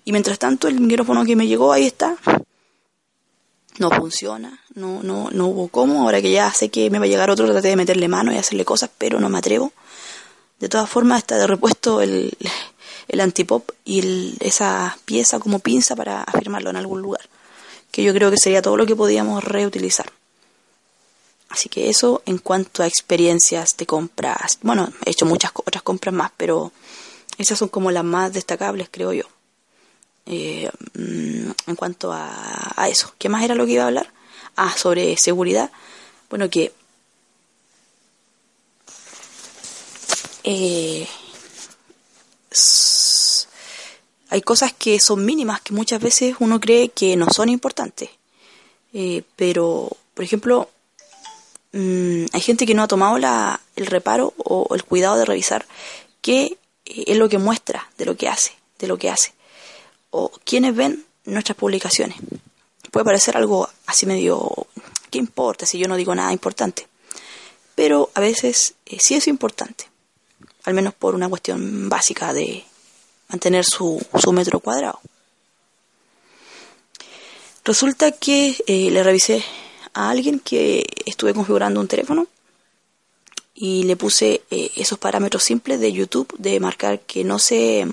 Y 0.06 0.12
mientras 0.12 0.40
tanto 0.40 0.68
el 0.68 0.80
micrófono 0.80 1.26
que 1.26 1.36
me 1.36 1.48
llegó 1.48 1.74
ahí 1.74 1.86
está, 1.86 2.18
no 3.80 3.90
funciona, 3.92 4.62
no, 4.76 5.02
no, 5.04 5.30
no 5.32 5.48
hubo 5.48 5.68
cómo, 5.70 6.04
ahora 6.04 6.22
que 6.22 6.32
ya 6.32 6.52
sé 6.52 6.70
que 6.70 6.90
me 6.90 7.00
va 7.00 7.06
a 7.06 7.08
llegar 7.08 7.30
otro, 7.30 7.46
traté 7.48 7.70
de 7.70 7.76
meterle 7.76 8.08
mano 8.08 8.32
y 8.32 8.38
hacerle 8.38 8.66
cosas, 8.66 8.90
pero 8.98 9.20
no 9.20 9.30
me 9.30 9.38
atrevo. 9.38 9.72
De 10.60 10.68
todas 10.68 10.90
formas 10.90 11.20
está 11.20 11.38
de 11.38 11.48
repuesto 11.48 12.02
el, 12.02 12.38
el 13.10 13.20
antipop 13.20 13.70
y 13.84 14.36
esa 14.40 14.98
pieza 15.06 15.40
como 15.40 15.60
pinza 15.60 15.96
para 15.96 16.24
afirmarlo 16.24 16.70
en 16.70 16.78
algún 16.78 17.02
lugar, 17.02 17.22
que 17.92 18.04
yo 18.04 18.14
creo 18.14 18.32
que 18.32 18.38
sería 18.38 18.62
todo 18.62 18.78
lo 18.78 18.86
que 18.86 18.96
podíamos 18.96 19.44
reutilizar. 19.44 20.12
Así 21.50 21.68
que 21.68 21.90
eso 21.90 22.22
en 22.26 22.38
cuanto 22.38 22.84
a 22.84 22.88
experiencias 22.88 23.76
de 23.76 23.88
compras. 23.88 24.60
Bueno, 24.62 24.94
he 25.04 25.10
hecho 25.10 25.26
muchas 25.26 25.52
otras 25.56 25.82
compras 25.82 26.14
más, 26.14 26.32
pero 26.38 26.72
esas 27.40 27.58
son 27.58 27.70
como 27.70 27.90
las 27.90 28.04
más 28.04 28.32
destacables, 28.32 28.88
creo 28.92 29.14
yo. 29.14 29.26
Eh, 30.28 30.70
mm, 30.94 31.52
en 31.68 31.76
cuanto 31.76 32.14
a, 32.14 32.88
eso. 32.88 33.14
¿Qué 33.18 33.30
más 33.30 33.44
era 33.44 33.56
lo 33.56 33.66
que 33.66 33.74
iba 33.74 33.84
a 33.84 33.88
hablar? 33.88 34.14
Ah, 34.56 34.74
sobre 34.78 35.18
seguridad. 35.18 35.72
Bueno, 36.30 36.50
que 36.50 36.72
eh, 40.44 41.08
hay 44.30 44.42
cosas 44.42 44.74
que 44.74 45.00
son 45.00 45.26
mínimas 45.26 45.62
que 45.62 45.74
muchas 45.74 46.02
veces 46.02 46.36
uno 46.40 46.60
cree 46.60 46.90
que 46.90 47.16
no 47.16 47.28
son 47.30 47.50
importantes. 47.50 48.10
Eh, 48.94 49.24
pero, 49.36 49.90
por 50.14 50.24
ejemplo, 50.24 50.70
mm, 51.74 52.26
hay 52.32 52.42
gente 52.42 52.66
que 52.66 52.74
no 52.74 52.84
ha 52.84 52.88
tomado 52.88 53.18
la, 53.18 53.60
el 53.76 53.86
reparo 53.86 54.34
o 54.38 54.74
el 54.76 54.84
cuidado 54.84 55.18
de 55.18 55.26
revisar 55.26 55.66
qué 56.22 56.58
es 56.86 57.18
lo 57.18 57.30
que 57.30 57.38
muestra 57.38 57.90
de 57.98 58.06
lo 58.06 58.18
que 58.18 58.28
hace, 58.28 58.54
de 58.80 58.88
lo 58.88 58.98
que 58.98 59.10
hace 59.10 59.34
o 60.12 60.32
quienes 60.44 60.76
ven 60.76 61.06
nuestras 61.26 61.58
publicaciones. 61.58 62.18
Puede 62.92 63.06
parecer 63.06 63.38
algo 63.38 63.70
así 63.86 64.06
medio, 64.06 64.68
¿qué 65.12 65.20
importa 65.20 65.66
si 65.66 65.78
yo 65.78 65.88
no 65.88 65.96
digo 65.96 66.16
nada 66.16 66.34
importante? 66.34 66.88
Pero 67.76 68.10
a 68.14 68.20
veces 68.20 68.74
eh, 68.86 68.98
sí 69.00 69.16
es 69.16 69.28
importante, 69.28 69.86
al 70.66 70.74
menos 70.74 70.94
por 70.94 71.16
una 71.16 71.30
cuestión 71.30 71.90
básica 71.90 72.34
de 72.34 72.64
mantener 73.30 73.66
su, 73.66 74.06
su 74.22 74.32
metro 74.34 74.60
cuadrado. 74.60 75.00
Resulta 77.64 78.12
que 78.12 78.56
eh, 78.68 78.90
le 78.92 79.04
revisé 79.04 79.44
a 79.94 80.10
alguien 80.10 80.40
que 80.40 80.86
estuve 81.06 81.34
configurando 81.34 81.80
un 81.80 81.88
teléfono 81.88 82.28
y 83.54 83.84
le 83.84 83.96
puse 83.96 84.42
eh, 84.50 84.72
esos 84.76 84.98
parámetros 84.98 85.44
simples 85.44 85.80
de 85.80 85.92
YouTube 85.92 86.34
de 86.38 86.60
marcar 86.60 87.02
que 87.02 87.24
no 87.24 87.40
se 87.40 87.88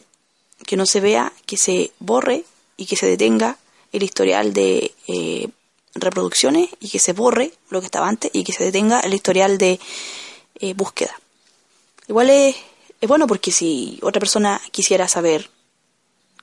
que 0.65 0.77
no 0.77 0.87
se 0.87 1.01
vea, 1.01 1.33
que 1.45 1.57
se 1.57 1.93
borre 1.99 2.45
y 2.77 2.87
que 2.87 2.97
se 2.97 3.07
detenga 3.07 3.59
el 3.93 4.03
historial 4.03 4.53
de 4.53 4.95
eh, 5.07 5.49
reproducciones 5.95 6.71
y 6.81 6.89
que 6.89 6.99
se 6.99 7.13
borre 7.13 7.53
lo 7.71 7.81
que 7.81 7.87
estaba 7.87 8.09
antes 8.09 8.31
y 8.33 8.45
que 8.45 8.53
se 8.53 8.65
detenga 8.65 9.01
el 9.01 9.15
historial 9.15 9.59
de 9.59 9.81
eh, 10.61 10.75
búsqueda. 10.75 11.19
Igual 12.09 12.31
es, 12.31 12.57
bueno 13.07 13.27
porque 13.27 13.51
si 13.51 13.99
otra 14.03 14.21
persona 14.21 14.61
quisiera 14.71 15.09
saber 15.09 15.51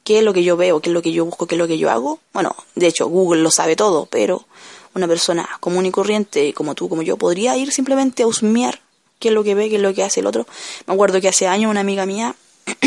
qué 0.04 0.20
es 0.20 0.24
lo 0.24 0.34
que 0.34 0.44
yo 0.44 0.58
veo, 0.58 0.82
qué 0.82 0.90
es 0.90 0.94
lo 0.94 1.02
que 1.02 1.12
yo 1.12 1.26
busco, 1.26 1.48
qué 1.48 1.56
es 1.56 1.60
lo 1.60 1.68
que 1.68 1.78
yo 1.78 1.90
hago, 1.90 2.20
bueno, 2.34 2.56
de 2.76 2.88
hecho 2.88 3.08
Google 3.08 3.42
lo 3.42 3.52
sabe 3.52 3.76
todo, 3.76 4.06
pero 4.06 4.46
una 4.94 5.08
persona 5.08 5.48
común 5.60 5.86
y 5.86 5.92
corriente 5.92 6.54
como 6.54 6.76
tú, 6.76 6.90
como 6.90 7.02
yo, 7.02 7.18
podría 7.18 7.58
ir 7.58 7.72
simplemente 7.72 8.24
a 8.24 8.28
husmear 8.28 8.82
qué 9.20 9.30
es 9.30 9.34
lo 9.34 9.44
que 9.44 9.56
ve, 9.56 9.70
qué 9.70 9.78
es 9.78 9.82
lo 9.82 9.94
que 9.94 10.04
hace 10.04 10.20
el 10.20 10.28
otro. 10.28 10.46
Me 10.86 10.94
acuerdo 10.94 11.22
que 11.22 11.30
hace 11.30 11.48
años 11.48 11.72
una 11.72 11.80
amiga 11.80 12.06
mía 12.06 12.36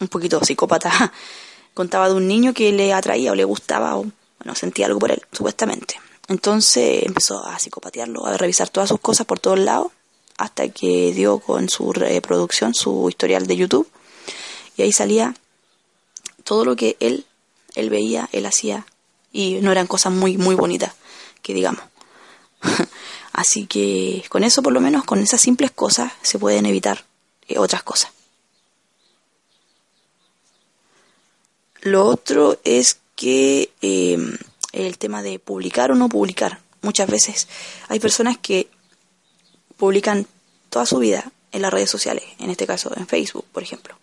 un 0.00 0.08
poquito 0.08 0.42
psicópata, 0.42 1.12
contaba 1.74 2.08
de 2.08 2.14
un 2.14 2.26
niño 2.26 2.54
que 2.54 2.72
le 2.72 2.92
atraía 2.92 3.32
o 3.32 3.34
le 3.34 3.44
gustaba 3.44 3.96
o 3.96 4.06
bueno, 4.38 4.54
sentía 4.54 4.86
algo 4.86 4.98
por 4.98 5.10
él, 5.10 5.22
supuestamente. 5.32 6.00
Entonces 6.28 7.02
empezó 7.04 7.44
a 7.44 7.58
psicopatearlo, 7.58 8.26
a 8.26 8.36
revisar 8.36 8.68
todas 8.68 8.88
sus 8.88 9.00
cosas 9.00 9.26
por 9.26 9.38
todos 9.38 9.58
lados, 9.58 9.92
hasta 10.38 10.68
que 10.68 11.12
dio 11.12 11.40
con 11.40 11.68
su 11.68 11.92
reproducción, 11.92 12.74
su 12.74 13.08
historial 13.08 13.46
de 13.46 13.56
YouTube, 13.56 13.88
y 14.76 14.82
ahí 14.82 14.92
salía 14.92 15.34
todo 16.44 16.64
lo 16.64 16.76
que 16.76 16.96
él, 17.00 17.26
él 17.74 17.90
veía, 17.90 18.28
él 18.32 18.46
hacía, 18.46 18.86
y 19.32 19.54
no 19.60 19.70
eran 19.72 19.86
cosas 19.86 20.12
muy, 20.12 20.38
muy 20.38 20.54
bonitas, 20.54 20.94
que 21.42 21.52
digamos. 21.52 21.82
Así 23.32 23.66
que 23.66 24.24
con 24.30 24.44
eso, 24.44 24.62
por 24.62 24.72
lo 24.72 24.80
menos, 24.80 25.04
con 25.04 25.18
esas 25.20 25.40
simples 25.40 25.70
cosas, 25.70 26.12
se 26.22 26.38
pueden 26.38 26.66
evitar 26.66 27.04
eh, 27.46 27.58
otras 27.58 27.82
cosas. 27.82 28.12
Lo 31.82 32.06
otro 32.06 32.58
es 32.64 32.98
que 33.14 33.70
em, 33.80 34.36
el 34.72 34.98
tema 34.98 35.22
de 35.22 35.38
publicar 35.38 35.90
o 35.90 35.94
no 35.94 36.08
publicar. 36.08 36.60
Muchas 36.82 37.08
veces 37.08 37.48
hay 37.88 38.00
personas 38.00 38.38
que 38.38 38.68
publican 39.78 40.26
toda 40.68 40.84
su 40.84 40.98
vida 40.98 41.32
en 41.52 41.62
las 41.62 41.72
redes 41.72 41.90
sociales, 41.90 42.24
en 42.38 42.50
este 42.50 42.66
caso 42.66 42.92
en 42.96 43.06
Facebook, 43.06 43.46
por 43.52 43.62
ejemplo. 43.62 43.96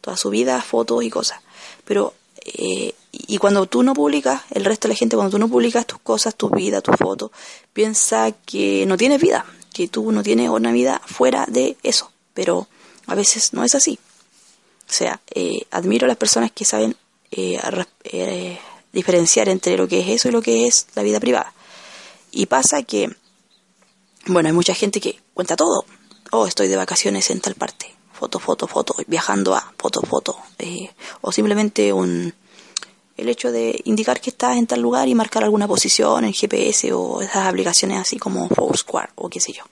Toda 0.00 0.16
su 0.16 0.30
vida, 0.30 0.62
fotos 0.62 1.04
y 1.04 1.10
cosas. 1.10 1.40
Pero 1.84 2.14
eh, 2.44 2.94
y 3.12 3.38
cuando 3.38 3.66
tú 3.66 3.82
no 3.82 3.94
publicas, 3.94 4.42
el 4.50 4.64
resto 4.64 4.88
de 4.88 4.94
la 4.94 4.98
gente, 4.98 5.16
cuando 5.16 5.30
tú 5.30 5.38
no 5.38 5.48
publicas 5.48 5.86
tus 5.86 5.98
cosas, 6.00 6.34
tu 6.34 6.50
vida, 6.50 6.80
tus 6.80 6.96
fotos, 6.96 7.30
piensa 7.72 8.32
que 8.32 8.84
no 8.86 8.96
tienes 8.96 9.20
vida, 9.20 9.46
que 9.72 9.88
tú 9.88 10.12
no 10.12 10.22
tienes 10.22 10.50
una 10.50 10.72
vida 10.72 11.00
fuera 11.06 11.46
de 11.48 11.76
eso. 11.82 12.10
Pero 12.34 12.68
a 13.06 13.14
veces 13.14 13.52
no 13.52 13.64
es 13.64 13.74
así. 13.74 13.98
O 14.88 14.92
sea, 14.92 15.20
eh, 15.34 15.66
admiro 15.70 16.04
a 16.06 16.08
las 16.08 16.16
personas 16.16 16.50
que 16.52 16.64
saben 16.64 16.96
eh, 17.30 17.58
eh, 18.04 18.58
diferenciar 18.92 19.48
entre 19.48 19.76
lo 19.76 19.88
que 19.88 20.00
es 20.00 20.08
eso 20.08 20.28
y 20.28 20.32
lo 20.32 20.42
que 20.42 20.66
es 20.66 20.86
la 20.94 21.02
vida 21.02 21.20
privada. 21.20 21.52
Y 22.30 22.46
pasa 22.46 22.82
que, 22.82 23.14
bueno, 24.26 24.48
hay 24.48 24.54
mucha 24.54 24.74
gente 24.74 25.00
que 25.00 25.20
cuenta 25.34 25.56
todo. 25.56 25.84
Oh, 26.30 26.46
estoy 26.46 26.68
de 26.68 26.76
vacaciones 26.76 27.30
en 27.30 27.40
tal 27.40 27.54
parte. 27.54 27.94
Foto, 28.12 28.38
foto, 28.38 28.66
foto. 28.66 28.94
Viajando 29.06 29.54
a 29.54 29.72
foto, 29.78 30.00
foto. 30.02 30.36
o 31.20 31.32
simplemente 31.32 31.92
un, 31.92 32.32
el 33.16 33.28
hecho 33.28 33.52
de 33.52 33.80
indicar 33.84 34.20
que 34.20 34.30
estás 34.30 34.56
en 34.56 34.66
tal 34.66 34.80
lugar 34.80 35.08
y 35.08 35.14
marcar 35.14 35.44
alguna 35.44 35.68
posición 35.68 36.24
en 36.24 36.32
GPS 36.32 36.92
o 36.92 37.20
esas 37.20 37.46
aplicaciones 37.46 37.98
así 37.98 38.18
como 38.18 38.48
Foursquare 38.48 39.10
o 39.16 39.28
qué 39.28 39.40
sé 39.40 39.52
yo. 39.52 39.64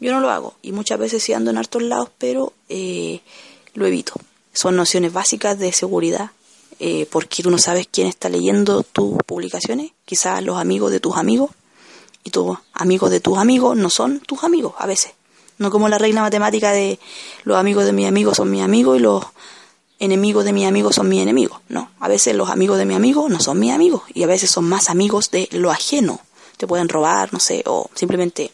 Yo 0.00 0.12
no 0.12 0.20
lo 0.20 0.30
hago 0.30 0.54
y 0.62 0.72
muchas 0.72 0.98
veces 0.98 1.22
sí 1.22 1.32
ando 1.32 1.50
en 1.50 1.58
hartos 1.58 1.82
lados, 1.82 2.10
pero 2.18 2.52
eh, 2.68 3.20
lo 3.74 3.86
evito. 3.86 4.14
Son 4.52 4.76
nociones 4.76 5.12
básicas 5.12 5.58
de 5.58 5.72
seguridad 5.72 6.30
eh, 6.78 7.06
porque 7.10 7.42
tú 7.42 7.50
no 7.50 7.58
sabes 7.58 7.88
quién 7.90 8.06
está 8.06 8.28
leyendo 8.28 8.84
tus 8.84 9.18
publicaciones, 9.26 9.92
quizás 10.04 10.42
los 10.44 10.58
amigos 10.58 10.92
de 10.92 11.00
tus 11.00 11.16
amigos 11.16 11.50
y 12.28 12.30
tus 12.30 12.58
amigos 12.74 13.10
de 13.10 13.20
tus 13.20 13.38
amigos 13.38 13.76
no 13.76 13.90
son 13.90 14.20
tus 14.20 14.44
amigos 14.44 14.74
a 14.78 14.86
veces. 14.86 15.12
No 15.56 15.70
como 15.70 15.88
la 15.88 15.98
regla 15.98 16.20
matemática 16.20 16.70
de 16.70 16.98
los 17.44 17.56
amigos 17.56 17.84
de 17.84 17.92
mis 17.92 18.06
amigos 18.06 18.36
son 18.36 18.50
mis 18.50 18.62
amigos 18.62 18.98
y 18.98 19.00
los 19.00 19.24
enemigos 19.98 20.44
de 20.44 20.52
mi 20.52 20.66
amigo 20.66 20.92
son 20.92 21.08
mis 21.08 21.22
enemigos. 21.22 21.60
No, 21.68 21.90
a 21.98 22.08
veces 22.08 22.36
los 22.36 22.50
amigos 22.50 22.78
de 22.78 22.84
mi 22.84 22.94
amigo 22.94 23.28
no 23.28 23.40
son 23.40 23.58
mis 23.58 23.72
amigos 23.72 24.02
y 24.14 24.22
a 24.22 24.26
veces 24.26 24.50
son 24.50 24.68
más 24.68 24.90
amigos 24.90 25.30
de 25.30 25.48
lo 25.52 25.70
ajeno. 25.70 26.20
Te 26.56 26.66
pueden 26.66 26.88
robar, 26.88 27.32
no 27.32 27.40
sé, 27.40 27.62
o 27.66 27.90
simplemente 27.94 28.52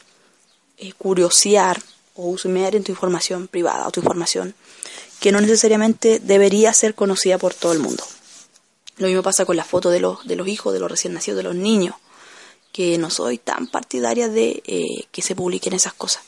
eh, 0.78 0.92
curiosear 0.92 1.82
o 2.14 2.28
usar 2.28 2.74
en 2.76 2.84
tu 2.84 2.92
información 2.92 3.48
privada 3.48 3.88
o 3.88 3.90
tu 3.90 4.00
información 4.00 4.54
que 5.20 5.32
no 5.32 5.40
necesariamente 5.40 6.20
debería 6.20 6.72
ser 6.72 6.94
conocida 6.94 7.38
por 7.38 7.54
todo 7.54 7.72
el 7.72 7.80
mundo. 7.80 8.04
Lo 8.98 9.08
mismo 9.08 9.22
pasa 9.22 9.44
con 9.44 9.56
la 9.56 9.64
foto 9.64 9.90
de 9.90 9.98
los, 9.98 10.24
de 10.26 10.36
los 10.36 10.46
hijos, 10.46 10.72
de 10.72 10.78
los 10.78 10.90
recién 10.90 11.14
nacidos, 11.14 11.38
de 11.38 11.42
los 11.42 11.56
niños, 11.56 11.96
que 12.74 12.98
no 12.98 13.08
soy 13.08 13.38
tan 13.38 13.68
partidaria 13.68 14.28
de 14.28 14.60
eh, 14.66 15.06
que 15.12 15.22
se 15.22 15.36
publiquen 15.36 15.74
esas 15.74 15.92
cosas 15.92 16.24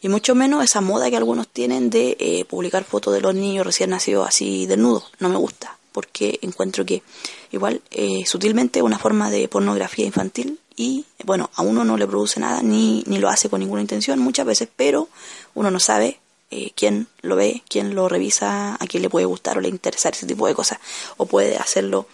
y 0.00 0.08
mucho 0.08 0.36
menos 0.36 0.62
esa 0.62 0.80
moda 0.80 1.10
que 1.10 1.16
algunos 1.16 1.48
tienen 1.48 1.90
de 1.90 2.16
eh, 2.20 2.44
publicar 2.44 2.84
fotos 2.84 3.12
de 3.12 3.20
los 3.20 3.34
niños 3.34 3.66
recién 3.66 3.90
nacidos 3.90 4.28
así 4.28 4.64
desnudos. 4.66 5.10
No 5.18 5.28
me 5.28 5.36
gusta, 5.36 5.78
porque 5.90 6.38
encuentro 6.42 6.86
que 6.86 7.02
igual 7.50 7.82
eh, 7.90 8.24
sutilmente 8.24 8.82
una 8.82 9.00
forma 9.00 9.30
de 9.30 9.48
pornografía 9.48 10.06
infantil 10.06 10.60
y 10.76 11.06
bueno, 11.24 11.50
a 11.56 11.62
uno 11.62 11.82
no 11.82 11.96
le 11.96 12.06
produce 12.06 12.38
nada 12.38 12.62
ni, 12.62 13.02
ni 13.08 13.18
lo 13.18 13.28
hace 13.28 13.48
con 13.48 13.58
ninguna 13.58 13.80
intención 13.80 14.20
muchas 14.20 14.46
veces, 14.46 14.68
pero 14.76 15.08
uno 15.54 15.72
no 15.72 15.80
sabe 15.80 16.20
eh, 16.52 16.70
quién 16.76 17.08
lo 17.22 17.34
ve, 17.34 17.64
quién 17.68 17.96
lo 17.96 18.08
revisa, 18.08 18.76
a 18.78 18.86
quién 18.86 19.02
le 19.02 19.10
puede 19.10 19.26
gustar 19.26 19.58
o 19.58 19.60
le 19.60 19.68
interesar 19.68 20.12
ese 20.12 20.26
tipo 20.26 20.46
de 20.46 20.54
cosas, 20.54 20.78
o 21.16 21.26
puede 21.26 21.56
hacerlo, 21.56 22.06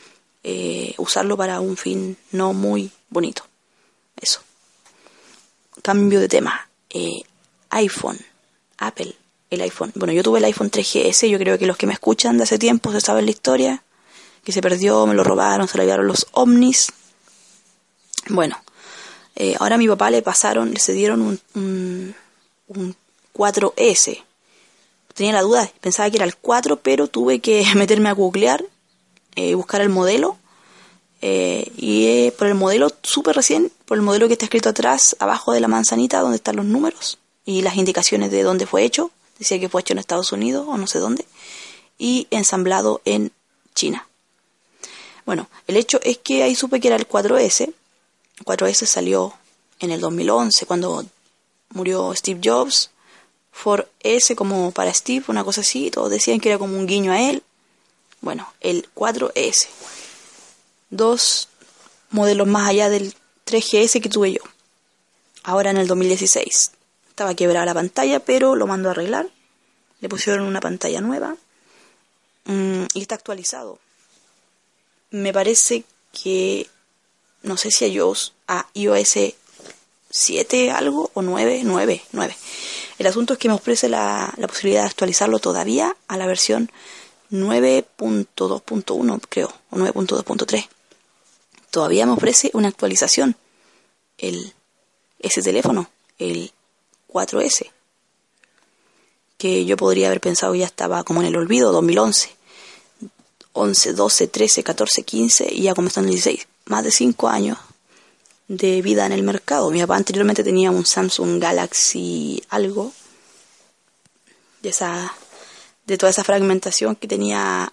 usarlo 0.97 1.37
para 1.37 1.61
un 1.61 1.77
fin 1.77 2.17
no 2.33 2.53
muy 2.53 2.91
bonito. 3.13 3.45
Eso. 4.17 4.41
Cambio 5.83 6.21
de 6.21 6.29
tema 6.29 6.69
iPhone, 7.73 8.19
Apple, 8.79 9.17
el 9.51 9.61
iPhone. 9.63 9.93
Bueno, 9.95 10.13
yo 10.13 10.23
tuve 10.23 10.39
el 10.39 10.45
iPhone 10.45 10.71
3GS, 10.71 11.29
yo 11.29 11.39
creo 11.39 11.59
que 11.59 11.67
los 11.67 11.77
que 11.77 11.87
me 11.87 11.95
escuchan 11.95 12.37
de 12.37 12.45
hace 12.45 12.59
tiempo 12.59 12.93
se 12.93 13.01
saben 13.01 13.25
la 13.25 13.31
historia, 13.31 13.83
que 14.45 14.53
se 14.53 14.61
perdió, 14.61 15.07
me 15.07 15.15
lo 15.15 15.25
robaron, 15.25 15.69
se 15.69 15.79
lo 15.79 15.85
llevaron 15.85 16.07
los 16.07 16.27
ovnis. 16.33 16.93
Bueno, 18.29 18.63
eh, 19.37 19.57
ahora 19.59 19.77
a 19.77 19.79
mi 19.79 19.89
papá 19.89 20.11
le 20.11 20.23
pasaron, 20.23 20.73
le 20.73 20.81
cedieron 20.81 21.23
un, 21.23 22.15
un, 22.69 22.97
4S. 23.35 24.23
Tenía 25.15 25.33
la 25.33 25.43
duda, 25.43 25.71
pensaba 25.81 26.11
que 26.11 26.17
era 26.17 26.27
el 26.27 26.37
4, 26.37 26.81
pero 26.81 27.09
tuve 27.09 27.41
que 27.41 27.65
meterme 27.75 28.11
a 28.11 28.13
googlear, 28.13 28.65
eh, 29.35 29.55
buscar 29.55 29.81
el 29.81 29.89
modelo. 29.89 30.37
Eh, 31.25 31.71
y 31.77 32.33
por 32.33 32.49
el 32.49 32.57
modelo 32.57 32.91
súper 33.03 33.37
recién, 33.37 33.71
por 33.87 33.97
el 33.97 34.03
modelo 34.03 34.27
que 34.27 34.35
está 34.35 34.47
escrito 34.47 34.69
atrás, 34.69 35.17
abajo 35.21 35.53
de 35.53 35.61
la 35.61 35.69
manzanita, 35.69 36.21
donde 36.21 36.37
están 36.37 36.57
los 36.57 36.67
números, 36.67 37.19
y 37.45 37.63
las 37.63 37.77
indicaciones 37.77 38.33
de 38.33 38.43
dónde 38.43 38.67
fue 38.67 38.83
hecho. 38.83 39.13
Decía 39.39 39.61
que 39.61 39.69
fue 39.69 39.81
hecho 39.81 39.93
en 39.93 39.99
Estados 39.99 40.33
Unidos 40.33 40.67
o 40.69 40.77
no 40.77 40.87
sé 40.87 40.99
dónde. 40.99 41.25
Y 41.99 42.27
ensamblado 42.31 43.01
en 43.05 43.33
China. 43.75 44.07
Bueno, 45.25 45.49
el 45.69 45.77
hecho 45.77 46.01
es 46.03 46.19
que 46.19 46.43
ahí 46.43 46.55
supe 46.55 46.81
que 46.81 46.89
era 46.89 46.97
el 46.97 47.09
4S. 47.09 47.73
El 48.39 48.45
4S 48.45 48.87
salió 48.87 49.33
en 49.79 49.93
el 49.93 50.01
2011 50.01 50.67
cuando 50.67 51.05
murió 51.71 52.15
Steve 52.15 52.41
Jobs. 52.43 52.91
4S 53.63 54.35
como 54.35 54.73
para 54.73 54.93
Steve, 54.93 55.25
una 55.29 55.45
cosa 55.45 55.61
así. 55.61 55.91
Todos 55.91 56.11
decían 56.11 56.41
que 56.41 56.49
era 56.49 56.59
como 56.59 56.77
un 56.77 56.87
guiño 56.87 57.13
a 57.13 57.21
él. 57.21 57.43
Bueno, 58.21 58.53
el 58.61 58.89
4S. 58.95 59.69
Dos 60.93 61.49
modelos 62.11 62.47
más 62.47 62.69
allá 62.69 62.91
del 62.91 63.15
3GS 63.47 64.03
que 64.03 64.11
tuve 64.11 64.33
yo. 64.33 64.43
Ahora 65.43 65.71
en 65.71 65.79
el 65.79 65.87
2016. 65.89 66.71
Estaba 67.09 67.35
quebrada 67.35 67.65
la 67.65 67.73
pantalla, 67.73 68.21
pero 68.21 68.57
lo 68.57 68.67
mando 68.67 68.91
a 68.91 68.93
arreglar. 68.93 69.31
Le 70.01 70.11
pusieron 70.11 70.47
una 70.47 70.61
pantalla 70.61 71.01
nueva 71.01 71.35
mm, 72.45 72.85
y 72.93 73.01
está 73.01 73.15
actualizado. 73.15 73.79
Me 75.11 75.33
parece 75.33 75.85
que 76.13 76.69
no 77.43 77.57
sé 77.57 77.71
si 77.71 77.87
a 77.87 77.89
iOS, 77.89 78.35
a 78.47 78.69
iOS 78.75 79.35
7 80.11 80.73
algo 80.73 81.11
o 81.15 81.23
9, 81.23 81.63
9, 81.65 82.03
9. 82.13 82.37
El 82.99 83.07
asunto 83.07 83.33
es 83.33 83.39
que 83.39 83.49
me 83.49 83.55
ofrece 83.55 83.89
la, 83.89 84.31
la 84.37 84.47
posibilidad 84.47 84.83
de 84.83 84.89
actualizarlo 84.89 85.39
todavía 85.39 85.97
a 86.07 86.19
la 86.19 86.27
versión 86.27 86.71
9.2.1 87.31 89.21
creo, 89.27 89.55
o 89.71 89.77
9.2.3. 89.77 90.69
Todavía 91.73 92.05
me 92.05 92.13
ofrece 92.13 92.51
una 92.53 92.69
actualización. 92.69 93.35
El, 94.19 94.53
ese 95.19 95.41
teléfono, 95.43 95.89
el 96.19 96.53
4S, 97.09 97.71
que 99.39 99.65
yo 99.65 99.77
podría 99.79 100.09
haber 100.09 100.21
pensado 100.21 100.55
ya 100.55 100.67
estaba 100.67 101.03
como 101.03 101.23
en 101.23 101.29
el 101.29 101.37
olvido, 101.37 101.73
2011, 101.73 102.37
11, 103.55 103.93
12, 103.95 104.27
13, 104.29 104.63
14, 104.63 105.03
15 105.03 105.49
y 105.51 105.63
ya 105.63 105.73
están 105.73 106.05
en 106.05 106.11
16, 106.11 106.47
más 106.67 106.85
de 106.85 106.91
5 106.91 107.29
años 107.29 107.59
de 108.49 108.83
vida 108.83 109.07
en 109.07 109.13
el 109.13 109.23
mercado. 109.23 109.71
Mi 109.71 109.81
papá 109.81 109.97
anteriormente 109.97 110.45
tenía 110.45 110.71
un 110.71 110.85
Samsung 110.85 111.41
Galaxy 111.41 112.43
algo, 112.51 112.93
de 114.61 114.69
esa 114.69 115.13
de 115.87 115.97
toda 115.97 116.11
esa 116.11 116.23
fragmentación 116.23 116.97
que 116.97 117.09
tenía 117.09 117.73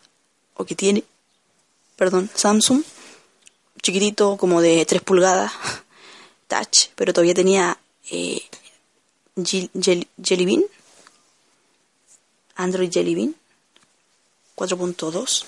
o 0.55 0.63
que 0.63 0.75
tiene, 0.75 1.03
perdón, 1.97 2.29
Samsung, 2.33 2.81
chiquitito 3.81 4.37
como 4.37 4.61
de 4.61 4.85
3 4.85 5.01
pulgadas, 5.01 5.51
touch, 6.47 6.89
pero 6.95 7.13
todavía 7.13 7.33
tenía 7.33 7.77
eh, 8.11 8.41
Jelly 9.43 10.45
Bean, 10.45 10.63
Android 12.55 12.91
Jelly 12.91 13.15
Bean 13.15 13.35
4.2. 14.59 15.45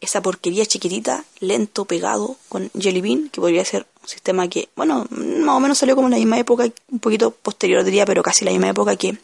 Esa 0.00 0.22
porquería 0.22 0.64
chiquitita, 0.64 1.24
lento, 1.40 1.84
pegado 1.84 2.36
con 2.48 2.70
Jelly 2.78 3.00
Bean, 3.00 3.28
que 3.28 3.40
podría 3.40 3.64
ser 3.64 3.86
un 4.02 4.08
sistema 4.08 4.48
que, 4.48 4.68
bueno, 4.76 5.06
más 5.10 5.56
o 5.56 5.60
menos 5.60 5.78
salió 5.78 5.94
como 5.94 6.08
en 6.08 6.12
la 6.12 6.18
misma 6.18 6.38
época, 6.38 6.70
un 6.88 6.98
poquito 7.00 7.30
posterior 7.30 7.84
diría, 7.84 8.06
pero 8.06 8.22
casi 8.22 8.44
la 8.44 8.50
misma 8.50 8.70
época 8.70 8.96
que, 8.96 9.18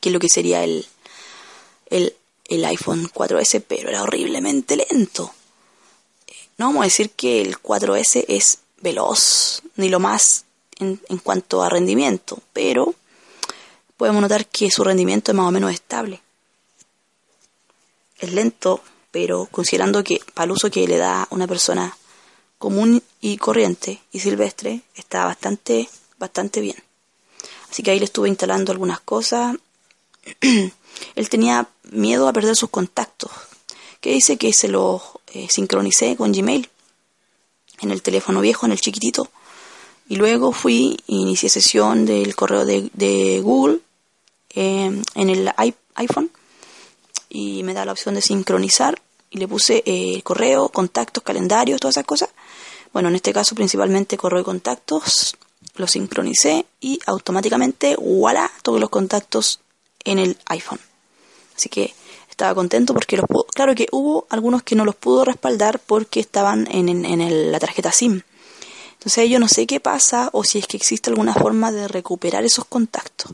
que 0.00 0.10
lo 0.10 0.18
que 0.18 0.28
sería 0.28 0.64
el, 0.64 0.86
el, 1.88 2.14
el 2.48 2.64
iPhone 2.66 3.10
4S, 3.10 3.62
pero 3.66 3.88
era 3.88 4.02
horriblemente 4.02 4.76
lento. 4.76 5.32
No 6.58 6.66
vamos 6.66 6.82
a 6.82 6.84
decir 6.84 7.10
que 7.10 7.42
el 7.42 7.60
4S 7.60 8.24
es 8.28 8.58
veloz, 8.80 9.62
ni 9.76 9.88
lo 9.88 10.00
más 10.00 10.44
en, 10.78 10.98
cuanto 11.22 11.62
a 11.62 11.68
rendimiento, 11.68 12.38
pero 12.52 12.94
podemos 13.96 14.22
notar 14.22 14.46
que 14.46 14.70
su 14.70 14.82
rendimiento 14.82 15.32
es 15.32 15.36
más 15.36 15.48
o 15.48 15.50
menos 15.50 15.72
estable. 15.72 16.22
Es 18.18 18.32
lento, 18.32 18.82
pero 19.10 19.46
considerando 19.50 20.02
que 20.02 20.20
para 20.32 20.46
el 20.46 20.52
uso 20.52 20.70
que 20.70 20.88
le 20.88 20.96
da 20.96 21.26
una 21.30 21.46
persona 21.46 21.96
común 22.58 23.02
y 23.20 23.36
corriente 23.36 24.00
y 24.12 24.20
silvestre, 24.20 24.80
está 24.94 25.26
bastante, 25.26 25.88
bastante 26.18 26.60
bien. 26.60 26.76
Así 27.70 27.82
que 27.82 27.90
ahí 27.90 27.98
le 27.98 28.06
estuve 28.06 28.28
instalando 28.28 28.72
algunas 28.72 29.00
cosas. 29.00 29.56
Él 30.40 31.28
tenía 31.28 31.68
miedo 31.90 32.28
a 32.28 32.32
perder 32.32 32.56
sus 32.56 32.70
contactos, 32.70 33.30
que 34.00 34.12
dice 34.12 34.36
que 34.36 34.52
se 34.52 34.68
los 34.68 35.02
eh, 35.32 35.48
sincronicé 35.50 36.16
con 36.16 36.32
Gmail 36.32 36.68
en 37.80 37.90
el 37.90 38.02
teléfono 38.02 38.40
viejo, 38.40 38.66
en 38.66 38.72
el 38.72 38.80
chiquitito, 38.80 39.28
y 40.08 40.16
luego 40.16 40.52
fui 40.52 40.96
e 41.08 41.14
inicié 41.14 41.48
sesión 41.48 42.06
del 42.06 42.34
correo 42.36 42.64
de, 42.64 43.40
Google 43.42 43.80
em, 44.50 45.02
en 45.14 45.30
el 45.30 45.50
iPhone 45.94 46.30
y 47.28 47.62
me 47.64 47.74
da 47.74 47.84
la 47.84 47.92
opción 47.92 48.14
de 48.14 48.22
sincronizar 48.22 49.00
y 49.30 49.38
le 49.38 49.48
puse 49.48 49.82
eh, 49.84 50.22
correo, 50.22 50.68
contactos, 50.68 51.22
calendarios, 51.24 51.80
todas 51.80 51.96
esas 51.96 52.06
cosas. 52.06 52.30
Bueno, 52.92 53.08
en 53.08 53.16
este 53.16 53.32
caso 53.32 53.54
principalmente 53.54 54.16
correo 54.16 54.40
y 54.40 54.44
contactos, 54.44 55.36
lo 55.74 55.86
sincronicé 55.86 56.66
y 56.80 57.00
automáticamente, 57.06 57.96
voilà, 57.96 58.50
todos 58.62 58.80
los 58.80 58.88
contactos 58.88 59.60
en 60.04 60.18
el 60.18 60.38
iPhone. 60.46 60.80
Así 61.56 61.68
que 61.68 61.94
estaba 62.36 62.54
contento 62.54 62.92
porque 62.92 63.16
los 63.16 63.24
pudo, 63.26 63.44
claro 63.44 63.74
que 63.74 63.88
hubo 63.92 64.26
algunos 64.28 64.62
que 64.62 64.74
no 64.74 64.84
los 64.84 64.94
pudo 64.94 65.24
respaldar 65.24 65.78
porque 65.78 66.20
estaban 66.20 66.68
en, 66.70 66.90
en, 66.90 67.50
la 67.50 67.58
tarjeta 67.58 67.90
SIM. 67.90 68.20
Entonces 68.92 69.30
yo 69.30 69.38
no 69.38 69.48
sé 69.48 69.66
qué 69.66 69.80
pasa 69.80 70.28
o 70.32 70.44
si 70.44 70.58
es 70.58 70.66
que 70.66 70.76
existe 70.76 71.08
alguna 71.08 71.32
forma 71.32 71.72
de 71.72 71.88
recuperar 71.88 72.44
esos 72.44 72.66
contactos. 72.66 73.32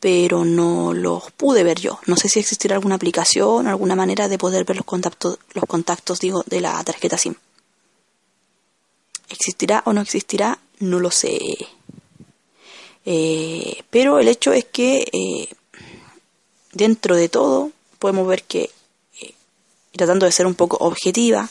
Pero 0.00 0.44
no 0.44 0.92
los 0.92 1.30
pude 1.30 1.62
ver 1.62 1.78
yo. 1.78 2.00
No 2.06 2.16
sé 2.16 2.28
si 2.28 2.40
existirá 2.40 2.74
alguna 2.74 2.96
aplicación, 2.96 3.68
alguna 3.68 3.94
manera 3.94 4.26
de 4.26 4.36
poder 4.36 4.64
ver 4.64 4.78
los 4.78 4.86
contactos, 4.86 5.38
los 5.52 5.64
contactos 5.66 6.18
digo, 6.18 6.42
de 6.48 6.60
la 6.60 6.82
tarjeta 6.82 7.16
SIM. 7.16 7.36
¿Existirá 9.28 9.84
o 9.86 9.92
no 9.92 10.00
existirá? 10.00 10.58
No 10.80 10.98
lo 10.98 11.12
sé. 11.12 11.38
Eh, 13.04 13.84
pero 13.90 14.18
el 14.18 14.26
hecho 14.26 14.52
es 14.52 14.64
que 14.64 15.06
eh, 15.12 15.48
dentro 16.72 17.14
de 17.14 17.28
todo 17.28 17.70
podemos 18.02 18.26
ver 18.26 18.42
que, 18.42 18.70
eh, 19.20 19.34
tratando 19.92 20.26
de 20.26 20.32
ser 20.32 20.46
un 20.46 20.56
poco 20.56 20.76
objetiva, 20.78 21.48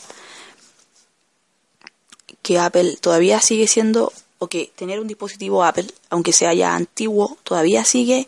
que 2.41 2.59
Apple 2.59 2.97
todavía 2.97 3.39
sigue 3.39 3.67
siendo, 3.67 4.11
o 4.37 4.47
que 4.47 4.69
tener 4.75 4.99
un 4.99 5.07
dispositivo 5.07 5.63
Apple, 5.63 5.87
aunque 6.09 6.33
sea 6.33 6.53
ya 6.53 6.75
antiguo, 6.75 7.37
todavía 7.43 7.85
sigue 7.85 8.27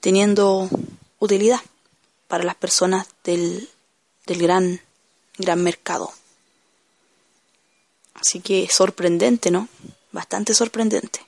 teniendo 0.00 0.68
utilidad 1.18 1.60
para 2.28 2.44
las 2.44 2.54
personas 2.54 3.08
del, 3.24 3.68
del 4.26 4.38
gran, 4.38 4.80
gran 5.38 5.62
mercado. 5.62 6.12
Así 8.14 8.40
que 8.40 8.68
sorprendente, 8.70 9.50
¿no? 9.50 9.68
Bastante 10.12 10.54
sorprendente. 10.54 11.20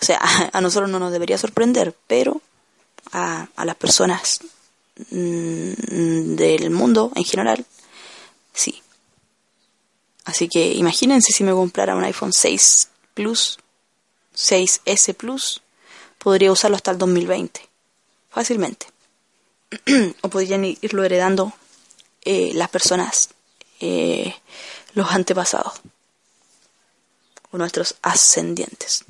O 0.00 0.04
sea, 0.04 0.20
a, 0.52 0.60
nosotros 0.60 0.90
no 0.90 0.98
nos 0.98 1.12
debería 1.12 1.38
sorprender, 1.38 1.94
pero 2.06 2.40
a, 3.12 3.48
las 3.64 3.76
personas 3.76 4.40
mm, 5.10 6.34
del 6.34 6.70
mundo 6.70 7.12
en 7.14 7.24
general, 7.24 7.64
sí. 8.52 8.82
Así 10.24 10.48
que 10.48 10.74
imagínense 10.74 11.32
si 11.32 11.42
me 11.44 11.52
comprara 11.52 11.96
un 11.96 12.04
iPhone 12.04 12.32
6 12.32 12.88
Plus, 13.14 13.58
6S 14.36 15.14
Plus, 15.14 15.62
podría 16.18 16.52
usarlo 16.52 16.76
hasta 16.76 16.90
el 16.90 16.98
2020, 16.98 17.60
fácilmente. 18.30 18.86
o 20.22 20.28
podrían 20.28 20.64
irlo 20.64 21.04
heredando 21.04 21.52
eh, 22.24 22.52
las 22.54 22.68
personas, 22.70 23.30
eh, 23.80 24.34
los 24.94 25.10
antepasados 25.10 25.80
o 27.50 27.58
nuestros 27.58 27.96
ascendientes. 28.02 29.04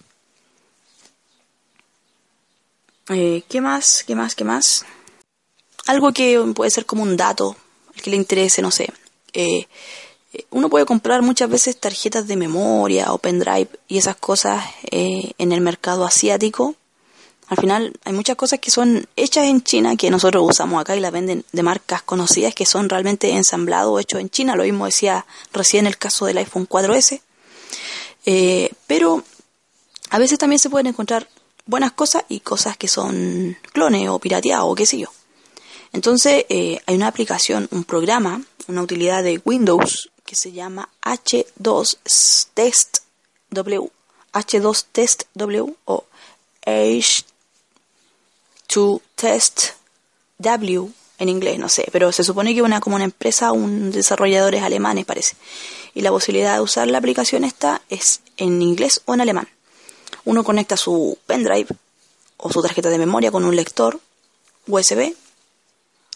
Eh, 3.10 3.42
¿Qué 3.48 3.60
más? 3.60 4.04
¿Qué 4.06 4.14
más? 4.14 4.34
¿Qué 4.34 4.44
más? 4.44 4.84
Algo 5.86 6.12
que 6.12 6.38
puede 6.54 6.70
ser 6.70 6.84
como 6.84 7.02
un 7.02 7.16
dato, 7.16 7.56
al 7.94 8.02
que 8.02 8.10
le 8.10 8.16
interese, 8.16 8.60
no 8.60 8.70
sé. 8.70 8.92
Eh, 9.32 9.66
uno 10.50 10.68
puede 10.68 10.84
comprar 10.84 11.22
muchas 11.22 11.48
veces 11.48 11.78
tarjetas 11.78 12.26
de 12.26 12.36
memoria 12.36 13.12
o 13.12 13.18
pendrive 13.18 13.68
y 13.88 13.98
esas 13.98 14.16
cosas 14.16 14.62
eh, 14.90 15.32
en 15.38 15.52
el 15.52 15.60
mercado 15.60 16.04
asiático. 16.04 16.74
Al 17.48 17.56
final 17.56 17.94
hay 18.04 18.12
muchas 18.12 18.36
cosas 18.36 18.58
que 18.58 18.70
son 18.70 19.08
hechas 19.16 19.46
en 19.46 19.62
China 19.62 19.96
que 19.96 20.10
nosotros 20.10 20.44
usamos 20.46 20.78
acá 20.78 20.94
y 20.94 21.00
las 21.00 21.12
venden 21.12 21.46
de 21.52 21.62
marcas 21.62 22.02
conocidas 22.02 22.54
que 22.54 22.66
son 22.66 22.90
realmente 22.90 23.30
ensamblados 23.30 23.98
hechos 24.02 24.20
en 24.20 24.28
China. 24.28 24.54
Lo 24.54 24.64
mismo 24.64 24.84
decía 24.84 25.24
recién 25.54 25.86
el 25.86 25.96
caso 25.96 26.26
del 26.26 26.36
iPhone 26.36 26.68
4S. 26.68 27.22
Eh, 28.26 28.70
pero 28.86 29.24
a 30.10 30.18
veces 30.18 30.38
también 30.38 30.58
se 30.58 30.68
pueden 30.68 30.88
encontrar 30.88 31.26
buenas 31.68 31.92
cosas 31.92 32.24
y 32.28 32.40
cosas 32.40 32.76
que 32.76 32.88
son 32.88 33.56
clones 33.72 34.08
o 34.08 34.18
pirateados 34.18 34.66
o 34.68 34.74
qué 34.74 34.86
sé 34.86 34.98
yo. 34.98 35.08
Entonces 35.92 36.46
eh, 36.48 36.80
hay 36.86 36.96
una 36.96 37.06
aplicación, 37.06 37.68
un 37.70 37.84
programa, 37.84 38.42
una 38.66 38.82
utilidad 38.82 39.22
de 39.22 39.40
Windows 39.44 40.10
que 40.24 40.34
se 40.34 40.50
llama 40.52 40.88
H2 41.02 42.48
Test 42.54 42.98
W, 43.50 43.90
H2 44.32 44.84
Test 44.90 45.22
W 45.34 45.76
o 45.84 46.04
H2 46.66 49.00
Test 49.14 49.60
W 50.38 50.90
en 51.18 51.28
inglés, 51.28 51.58
no 51.58 51.68
sé, 51.68 51.86
pero 51.92 52.12
se 52.12 52.24
supone 52.24 52.54
que 52.54 52.62
una 52.62 52.80
como 52.80 52.96
una 52.96 53.04
empresa, 53.04 53.52
un 53.52 53.90
desarrolladores 53.90 54.62
alemanes 54.62 55.04
parece. 55.04 55.36
Y 55.94 56.02
la 56.02 56.10
posibilidad 56.10 56.54
de 56.54 56.60
usar 56.60 56.88
la 56.88 56.98
aplicación 56.98 57.44
esta 57.44 57.82
es 57.88 58.20
en 58.36 58.62
inglés 58.62 59.02
o 59.04 59.14
en 59.14 59.20
alemán. 59.20 59.48
Uno 60.28 60.44
conecta 60.44 60.76
su 60.76 61.16
pendrive 61.26 61.68
o 62.36 62.52
su 62.52 62.60
tarjeta 62.60 62.90
de 62.90 62.98
memoria 62.98 63.30
con 63.30 63.44
un 63.44 63.56
lector 63.56 63.98
USB 64.66 65.14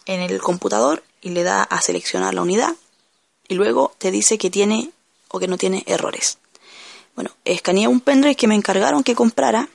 en 0.05 0.21
el 0.21 0.41
computador 0.43 1.03
y 1.23 1.31
le 1.31 1.43
da 1.43 1.63
a 1.63 1.81
seleccionar 1.81 2.35
la 2.35 2.43
unidad 2.43 2.75
y 3.49 3.55
luego 3.55 3.95
te 3.97 4.11
dice 4.11 4.37
que 4.37 4.51
tiene 4.51 4.91
o 5.29 5.39
que 5.39 5.49
no 5.49 5.57
tiene 5.57 5.83
errores. 5.87 6.37
Bueno, 7.15 7.31
escaneé 7.47 7.89
un 7.89 8.01
pendrive 8.01 8.37
que 8.37 8.49
me 8.49 8.55
encargaron 8.55 9.03
que 9.03 9.15
comprara, 9.15 9.69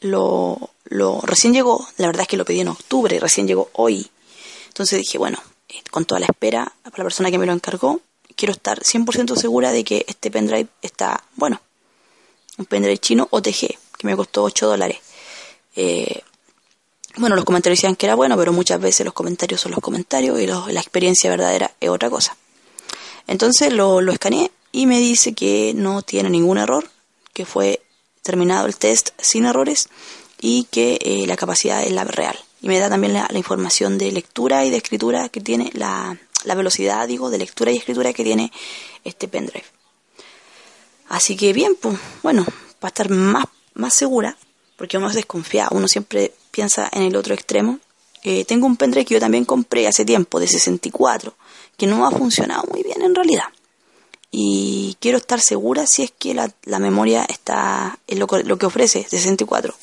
lo, 0.00 0.70
recién 1.24 1.52
llegó, 1.52 1.84
la 1.96 2.06
verdad 2.06 2.22
es 2.22 2.28
que 2.28 2.36
lo 2.36 2.44
pedí 2.44 2.60
en 2.60 2.68
octubre, 2.68 3.18
recién 3.18 3.48
llegó 3.48 3.70
hoy 3.72 4.08
entonces 4.68 5.00
dije, 5.00 5.18
bueno, 5.18 5.36
eh, 5.68 5.82
con 5.90 6.04
toda 6.04 6.20
la 6.20 6.26
espera, 6.26 6.72
para 6.84 6.98
la 6.98 7.04
persona 7.04 7.30
que 7.30 7.38
me 7.38 7.46
lo 7.46 7.52
encargó, 7.52 8.00
quiero 8.36 8.52
estar 8.52 8.78
100% 8.78 9.36
segura 9.36 9.72
de 9.72 9.82
que 9.82 10.04
este 10.06 10.30
pendrive 10.30 10.68
está 10.80 11.24
bueno. 11.34 11.60
Un 12.60 12.66
pendrive 12.66 12.98
chino 12.98 13.26
OTG, 13.30 13.78
que 13.98 14.06
me 14.06 14.14
costó 14.14 14.44
8 14.44 14.68
dólares. 14.68 14.98
Eh, 15.74 16.20
bueno, 17.16 17.34
los 17.34 17.44
comentarios 17.44 17.78
decían 17.78 17.96
que 17.96 18.06
era 18.06 18.14
bueno, 18.14 18.36
pero 18.36 18.52
muchas 18.52 18.80
veces 18.80 19.04
los 19.04 19.14
comentarios 19.14 19.60
son 19.60 19.72
los 19.72 19.80
comentarios 19.80 20.38
y 20.38 20.46
la 20.46 20.80
experiencia 20.80 21.30
verdadera 21.30 21.72
es 21.80 21.88
otra 21.88 22.10
cosa. 22.10 22.36
Entonces 23.26 23.72
lo, 23.72 24.02
lo 24.02 24.12
escaneé 24.12 24.52
y 24.72 24.86
me 24.86 25.00
dice 25.00 25.32
que 25.32 25.72
no 25.74 26.02
tiene 26.02 26.30
ningún 26.30 26.58
error, 26.58 26.88
que 27.32 27.46
fue 27.46 27.80
terminado 28.22 28.66
el 28.66 28.76
test 28.76 29.10
sin 29.18 29.46
errores 29.46 29.88
y 30.38 30.64
que 30.70 30.98
eh, 31.00 31.26
la 31.26 31.36
capacidad 31.36 31.82
es 31.82 31.92
la 31.92 32.04
real 32.04 32.38
y 32.62 32.68
me 32.68 32.78
da 32.78 32.88
también 32.88 33.14
la, 33.14 33.28
información 33.32 33.98
de 33.98 34.12
lectura 34.12 34.64
y 34.64 34.70
de 34.70 34.76
escritura 34.76 35.28
que 35.28 35.40
tiene, 35.40 35.70
la, 35.74 36.18
la, 36.44 36.54
velocidad, 36.54 37.08
digo, 37.08 37.30
de 37.30 37.38
lectura 37.38 37.72
y 37.72 37.76
escritura 37.76 38.12
que 38.12 38.24
tiene 38.24 38.52
este 39.04 39.28
pendrive. 39.28 39.64
Así 41.10 41.36
que 41.36 41.52
bien, 41.52 41.76
pues, 41.78 41.98
bueno, 42.22 42.46
para 42.78 42.88
estar 42.88 43.10
más, 43.10 43.44
más 43.74 43.92
segura, 43.92 44.38
porque 44.78 44.96
uno 44.96 45.08
es 45.08 45.14
desconfiado, 45.14 45.76
uno 45.76 45.88
siempre 45.88 46.32
piensa 46.50 46.88
en 46.90 47.02
el 47.02 47.16
otro 47.16 47.34
extremo. 47.34 47.78
Eh, 48.22 48.46
tengo 48.46 48.66
un 48.66 48.78
pendrive 48.78 49.04
que 49.04 49.14
yo 49.14 49.20
también 49.20 49.44
compré 49.44 49.86
hace 49.86 50.06
tiempo, 50.06 50.40
de 50.40 50.48
64, 50.48 51.34
que 51.76 51.86
no 51.86 52.06
ha 52.06 52.10
funcionado 52.10 52.64
muy 52.70 52.82
bien 52.82 53.02
en 53.02 53.14
realidad. 53.14 53.48
Y 54.30 54.96
quiero 55.00 55.18
estar 55.18 55.40
segura 55.40 55.86
si 55.86 56.04
es 56.04 56.12
que 56.18 56.32
la, 56.32 56.78
memoria 56.78 57.26
está 57.28 57.98
en 58.06 58.18
lo, 58.18 58.26
lo 58.44 58.56
que 58.56 58.64
ofrece 58.64 59.04
64. 59.06 59.74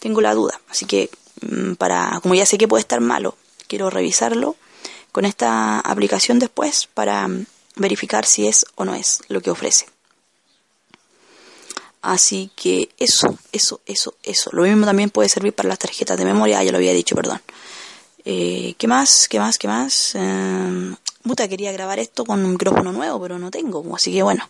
Tengo 0.00 0.20
la 0.20 0.34
duda, 0.34 0.60
así 0.68 0.84
que 0.84 1.08
Mm, 1.42 1.74
para, 1.74 2.20
como 2.22 2.34
ya 2.34 2.46
sé 2.46 2.58
que 2.58 2.68
puede 2.68 2.82
estar 2.82 3.00
malo, 3.00 3.36
quiero 3.66 3.90
revisarlo 3.90 4.56
con 5.10 5.24
esta 5.24 5.80
aplicación 5.80 6.38
después 6.38 6.88
para 6.92 7.26
mm, 7.28 7.46
verificar 7.76 8.26
si 8.26 8.46
es 8.46 8.66
o 8.76 8.84
no 8.84 8.94
es 8.94 9.20
lo 9.28 9.40
que 9.40 9.50
ofrece. 9.50 9.86
Así 12.02 12.50
que 12.56 12.90
eso, 12.98 13.38
eso, 13.52 13.80
eso, 13.86 14.14
eso. 14.22 14.50
Lo 14.52 14.62
mismo 14.62 14.84
también 14.84 15.10
puede 15.10 15.28
servir 15.28 15.52
para 15.52 15.68
las 15.68 15.78
tarjetas 15.78 16.18
de 16.18 16.24
memoria, 16.24 16.58
ah, 16.58 16.64
ya 16.64 16.72
lo 16.72 16.78
había 16.78 16.92
dicho, 16.92 17.14
perdón. 17.14 17.40
Eh, 18.24 18.74
¿Qué 18.76 18.88
más? 18.88 19.28
¿Qué 19.28 19.38
más? 19.38 19.56
¿Qué 19.58 19.68
más? 19.68 20.12
Eh, 20.14 20.94
quería 21.48 21.72
grabar 21.72 21.98
esto 21.98 22.24
con 22.24 22.44
un 22.44 22.52
micrófono 22.52 22.92
nuevo, 22.92 23.20
pero 23.20 23.38
no 23.38 23.50
tengo. 23.50 23.84
Así 23.94 24.12
que 24.12 24.22
bueno, 24.22 24.48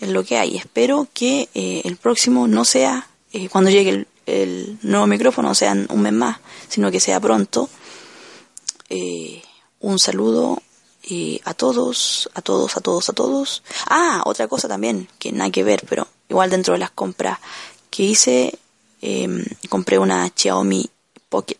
es 0.00 0.08
lo 0.08 0.24
que 0.24 0.38
hay. 0.38 0.56
Espero 0.56 1.08
que 1.12 1.48
eh, 1.54 1.82
el 1.84 1.96
próximo 1.96 2.46
no 2.48 2.64
sea 2.64 3.08
eh, 3.32 3.48
cuando 3.48 3.70
llegue 3.70 3.90
el, 3.90 4.06
el 4.26 4.78
nuevo 4.82 5.06
micrófono, 5.06 5.54
sea, 5.54 5.72
un 5.72 6.02
mes 6.02 6.12
más, 6.12 6.38
sino 6.68 6.90
que 6.90 7.00
sea 7.00 7.20
pronto. 7.20 7.68
Eh, 8.88 9.42
un 9.80 9.98
saludo 9.98 10.62
eh, 11.08 11.40
a 11.44 11.54
todos, 11.54 12.28
a 12.34 12.42
todos, 12.42 12.76
a 12.76 12.80
todos, 12.80 13.08
a 13.08 13.12
todos. 13.12 13.62
Ah, 13.86 14.22
otra 14.24 14.48
cosa 14.48 14.68
también, 14.68 15.08
que 15.18 15.32
nada 15.32 15.50
que 15.50 15.64
ver, 15.64 15.84
pero 15.88 16.06
igual 16.28 16.50
dentro 16.50 16.74
de 16.74 16.80
las 16.80 16.90
compras 16.90 17.38
que 17.90 18.02
hice, 18.02 18.58
em, 19.00 19.44
compré 19.68 19.98
una 19.98 20.30
Xiaomi 20.34 20.88
Pocket, 21.28 21.58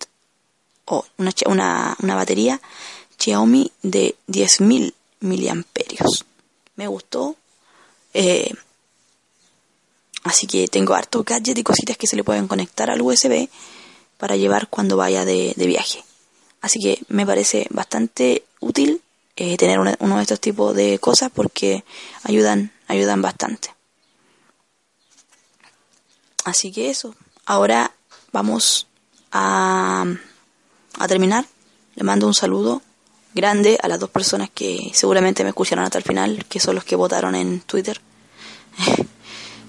o 0.86 1.04
una, 1.18 1.32
una, 1.46 1.96
una 2.00 2.14
batería 2.14 2.60
Xiaomi 3.18 3.72
de 3.82 4.16
10.000 4.28 4.94
miliamperios. 5.20 6.24
Me 6.76 6.86
gustó. 6.86 7.36
Eh, 8.14 8.52
Así 10.26 10.48
que 10.48 10.66
tengo 10.66 10.94
harto 10.94 11.22
gadget 11.22 11.56
y 11.56 11.62
cositas 11.62 11.96
que 11.96 12.08
se 12.08 12.16
le 12.16 12.24
pueden 12.24 12.48
conectar 12.48 12.90
al 12.90 13.00
USB 13.00 13.48
para 14.18 14.34
llevar 14.34 14.66
cuando 14.66 14.96
vaya 14.96 15.24
de, 15.24 15.54
viaje. 15.56 16.04
Así 16.60 16.80
que 16.80 16.98
me 17.06 17.24
parece 17.24 17.68
bastante 17.70 18.42
útil 18.58 19.02
eh, 19.36 19.56
tener 19.56 19.78
uno 19.78 20.16
de 20.16 20.22
estos 20.22 20.40
tipos 20.40 20.74
de 20.74 20.98
cosas 20.98 21.30
porque 21.32 21.84
ayudan, 22.24 22.72
ayudan 22.88 23.22
bastante. 23.22 23.74
Así 26.44 26.72
que 26.72 26.90
eso. 26.90 27.14
Ahora 27.44 27.92
vamos 28.32 28.86
a, 29.32 30.04
a 30.98 31.08
terminar. 31.08 31.44
Le 31.94 32.04
mando 32.04 32.26
un 32.26 32.34
saludo 32.34 32.82
grande 33.34 33.78
a 33.82 33.88
las 33.88 34.00
dos 34.00 34.10
personas 34.10 34.48
que 34.52 34.90
seguramente 34.94 35.42
me 35.42 35.50
escucharon 35.50 35.84
hasta 35.84 35.98
el 35.98 36.04
final, 36.04 36.44
que 36.48 36.60
son 36.60 36.74
los 36.74 36.84
que 36.84 36.96
votaron 36.96 37.34
en 37.34 37.60
Twitter. 37.60 38.00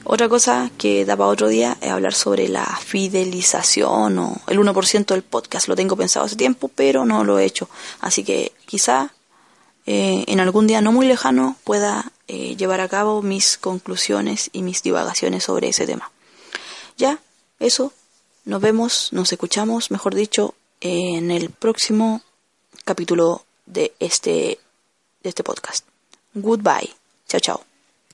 Otra 0.10 0.30
cosa 0.30 0.72
que 0.78 1.04
da 1.04 1.18
para 1.18 1.28
otro 1.30 1.50
día 1.50 1.78
es 1.82 1.92
hablar 1.92 2.14
sobre 2.14 2.48
la 2.48 2.64
fidelización 2.64 4.20
o 4.20 4.42
el 4.48 4.58
1% 4.58 5.06
del 5.06 5.22
podcast. 5.22 5.68
Lo 5.68 5.76
tengo 5.76 5.98
pensado 5.98 6.26
hace 6.26 6.38
tiempo, 6.38 6.72
pero 6.74 7.04
no 7.04 7.26
lo 7.26 7.40
he 7.40 7.44
hecho. 7.44 7.68
Así 8.00 8.24
que 8.24 8.54
quizá 8.66 9.12
eh, 9.88 10.26
en 10.28 10.42
algún 10.42 10.68
día 10.68 10.82
no 10.82 10.92
muy 10.92 11.08
lejano 11.08 11.56
pueda 11.64 12.12
eh, 12.28 12.58
llevar 12.58 12.82
a 12.82 12.90
cabo 12.90 13.22
mis 13.22 13.58
conclusiones 13.58 14.50
y 14.52 14.62
mis 14.62 14.84
divagaciones 14.84 15.46
sobre 15.46 15.70
ese 15.70 15.88
tema. 15.88 16.12
Ya, 16.98 17.20
eso. 17.60 17.94
Nos 18.44 18.62
vemos, 18.62 19.10
nos 19.12 19.32
escuchamos, 19.32 19.90
mejor 19.92 20.14
dicho, 20.14 20.56
en 20.82 21.32
el 21.32 21.50
próximo 21.50 22.22
capítulo 22.86 23.46
de 23.66 23.94
este, 24.00 24.60
de 25.24 25.30
este 25.30 25.44
podcast. 25.44 25.86
Goodbye. 26.34 26.94
Chao, 27.28 27.40
chao. 27.40 27.67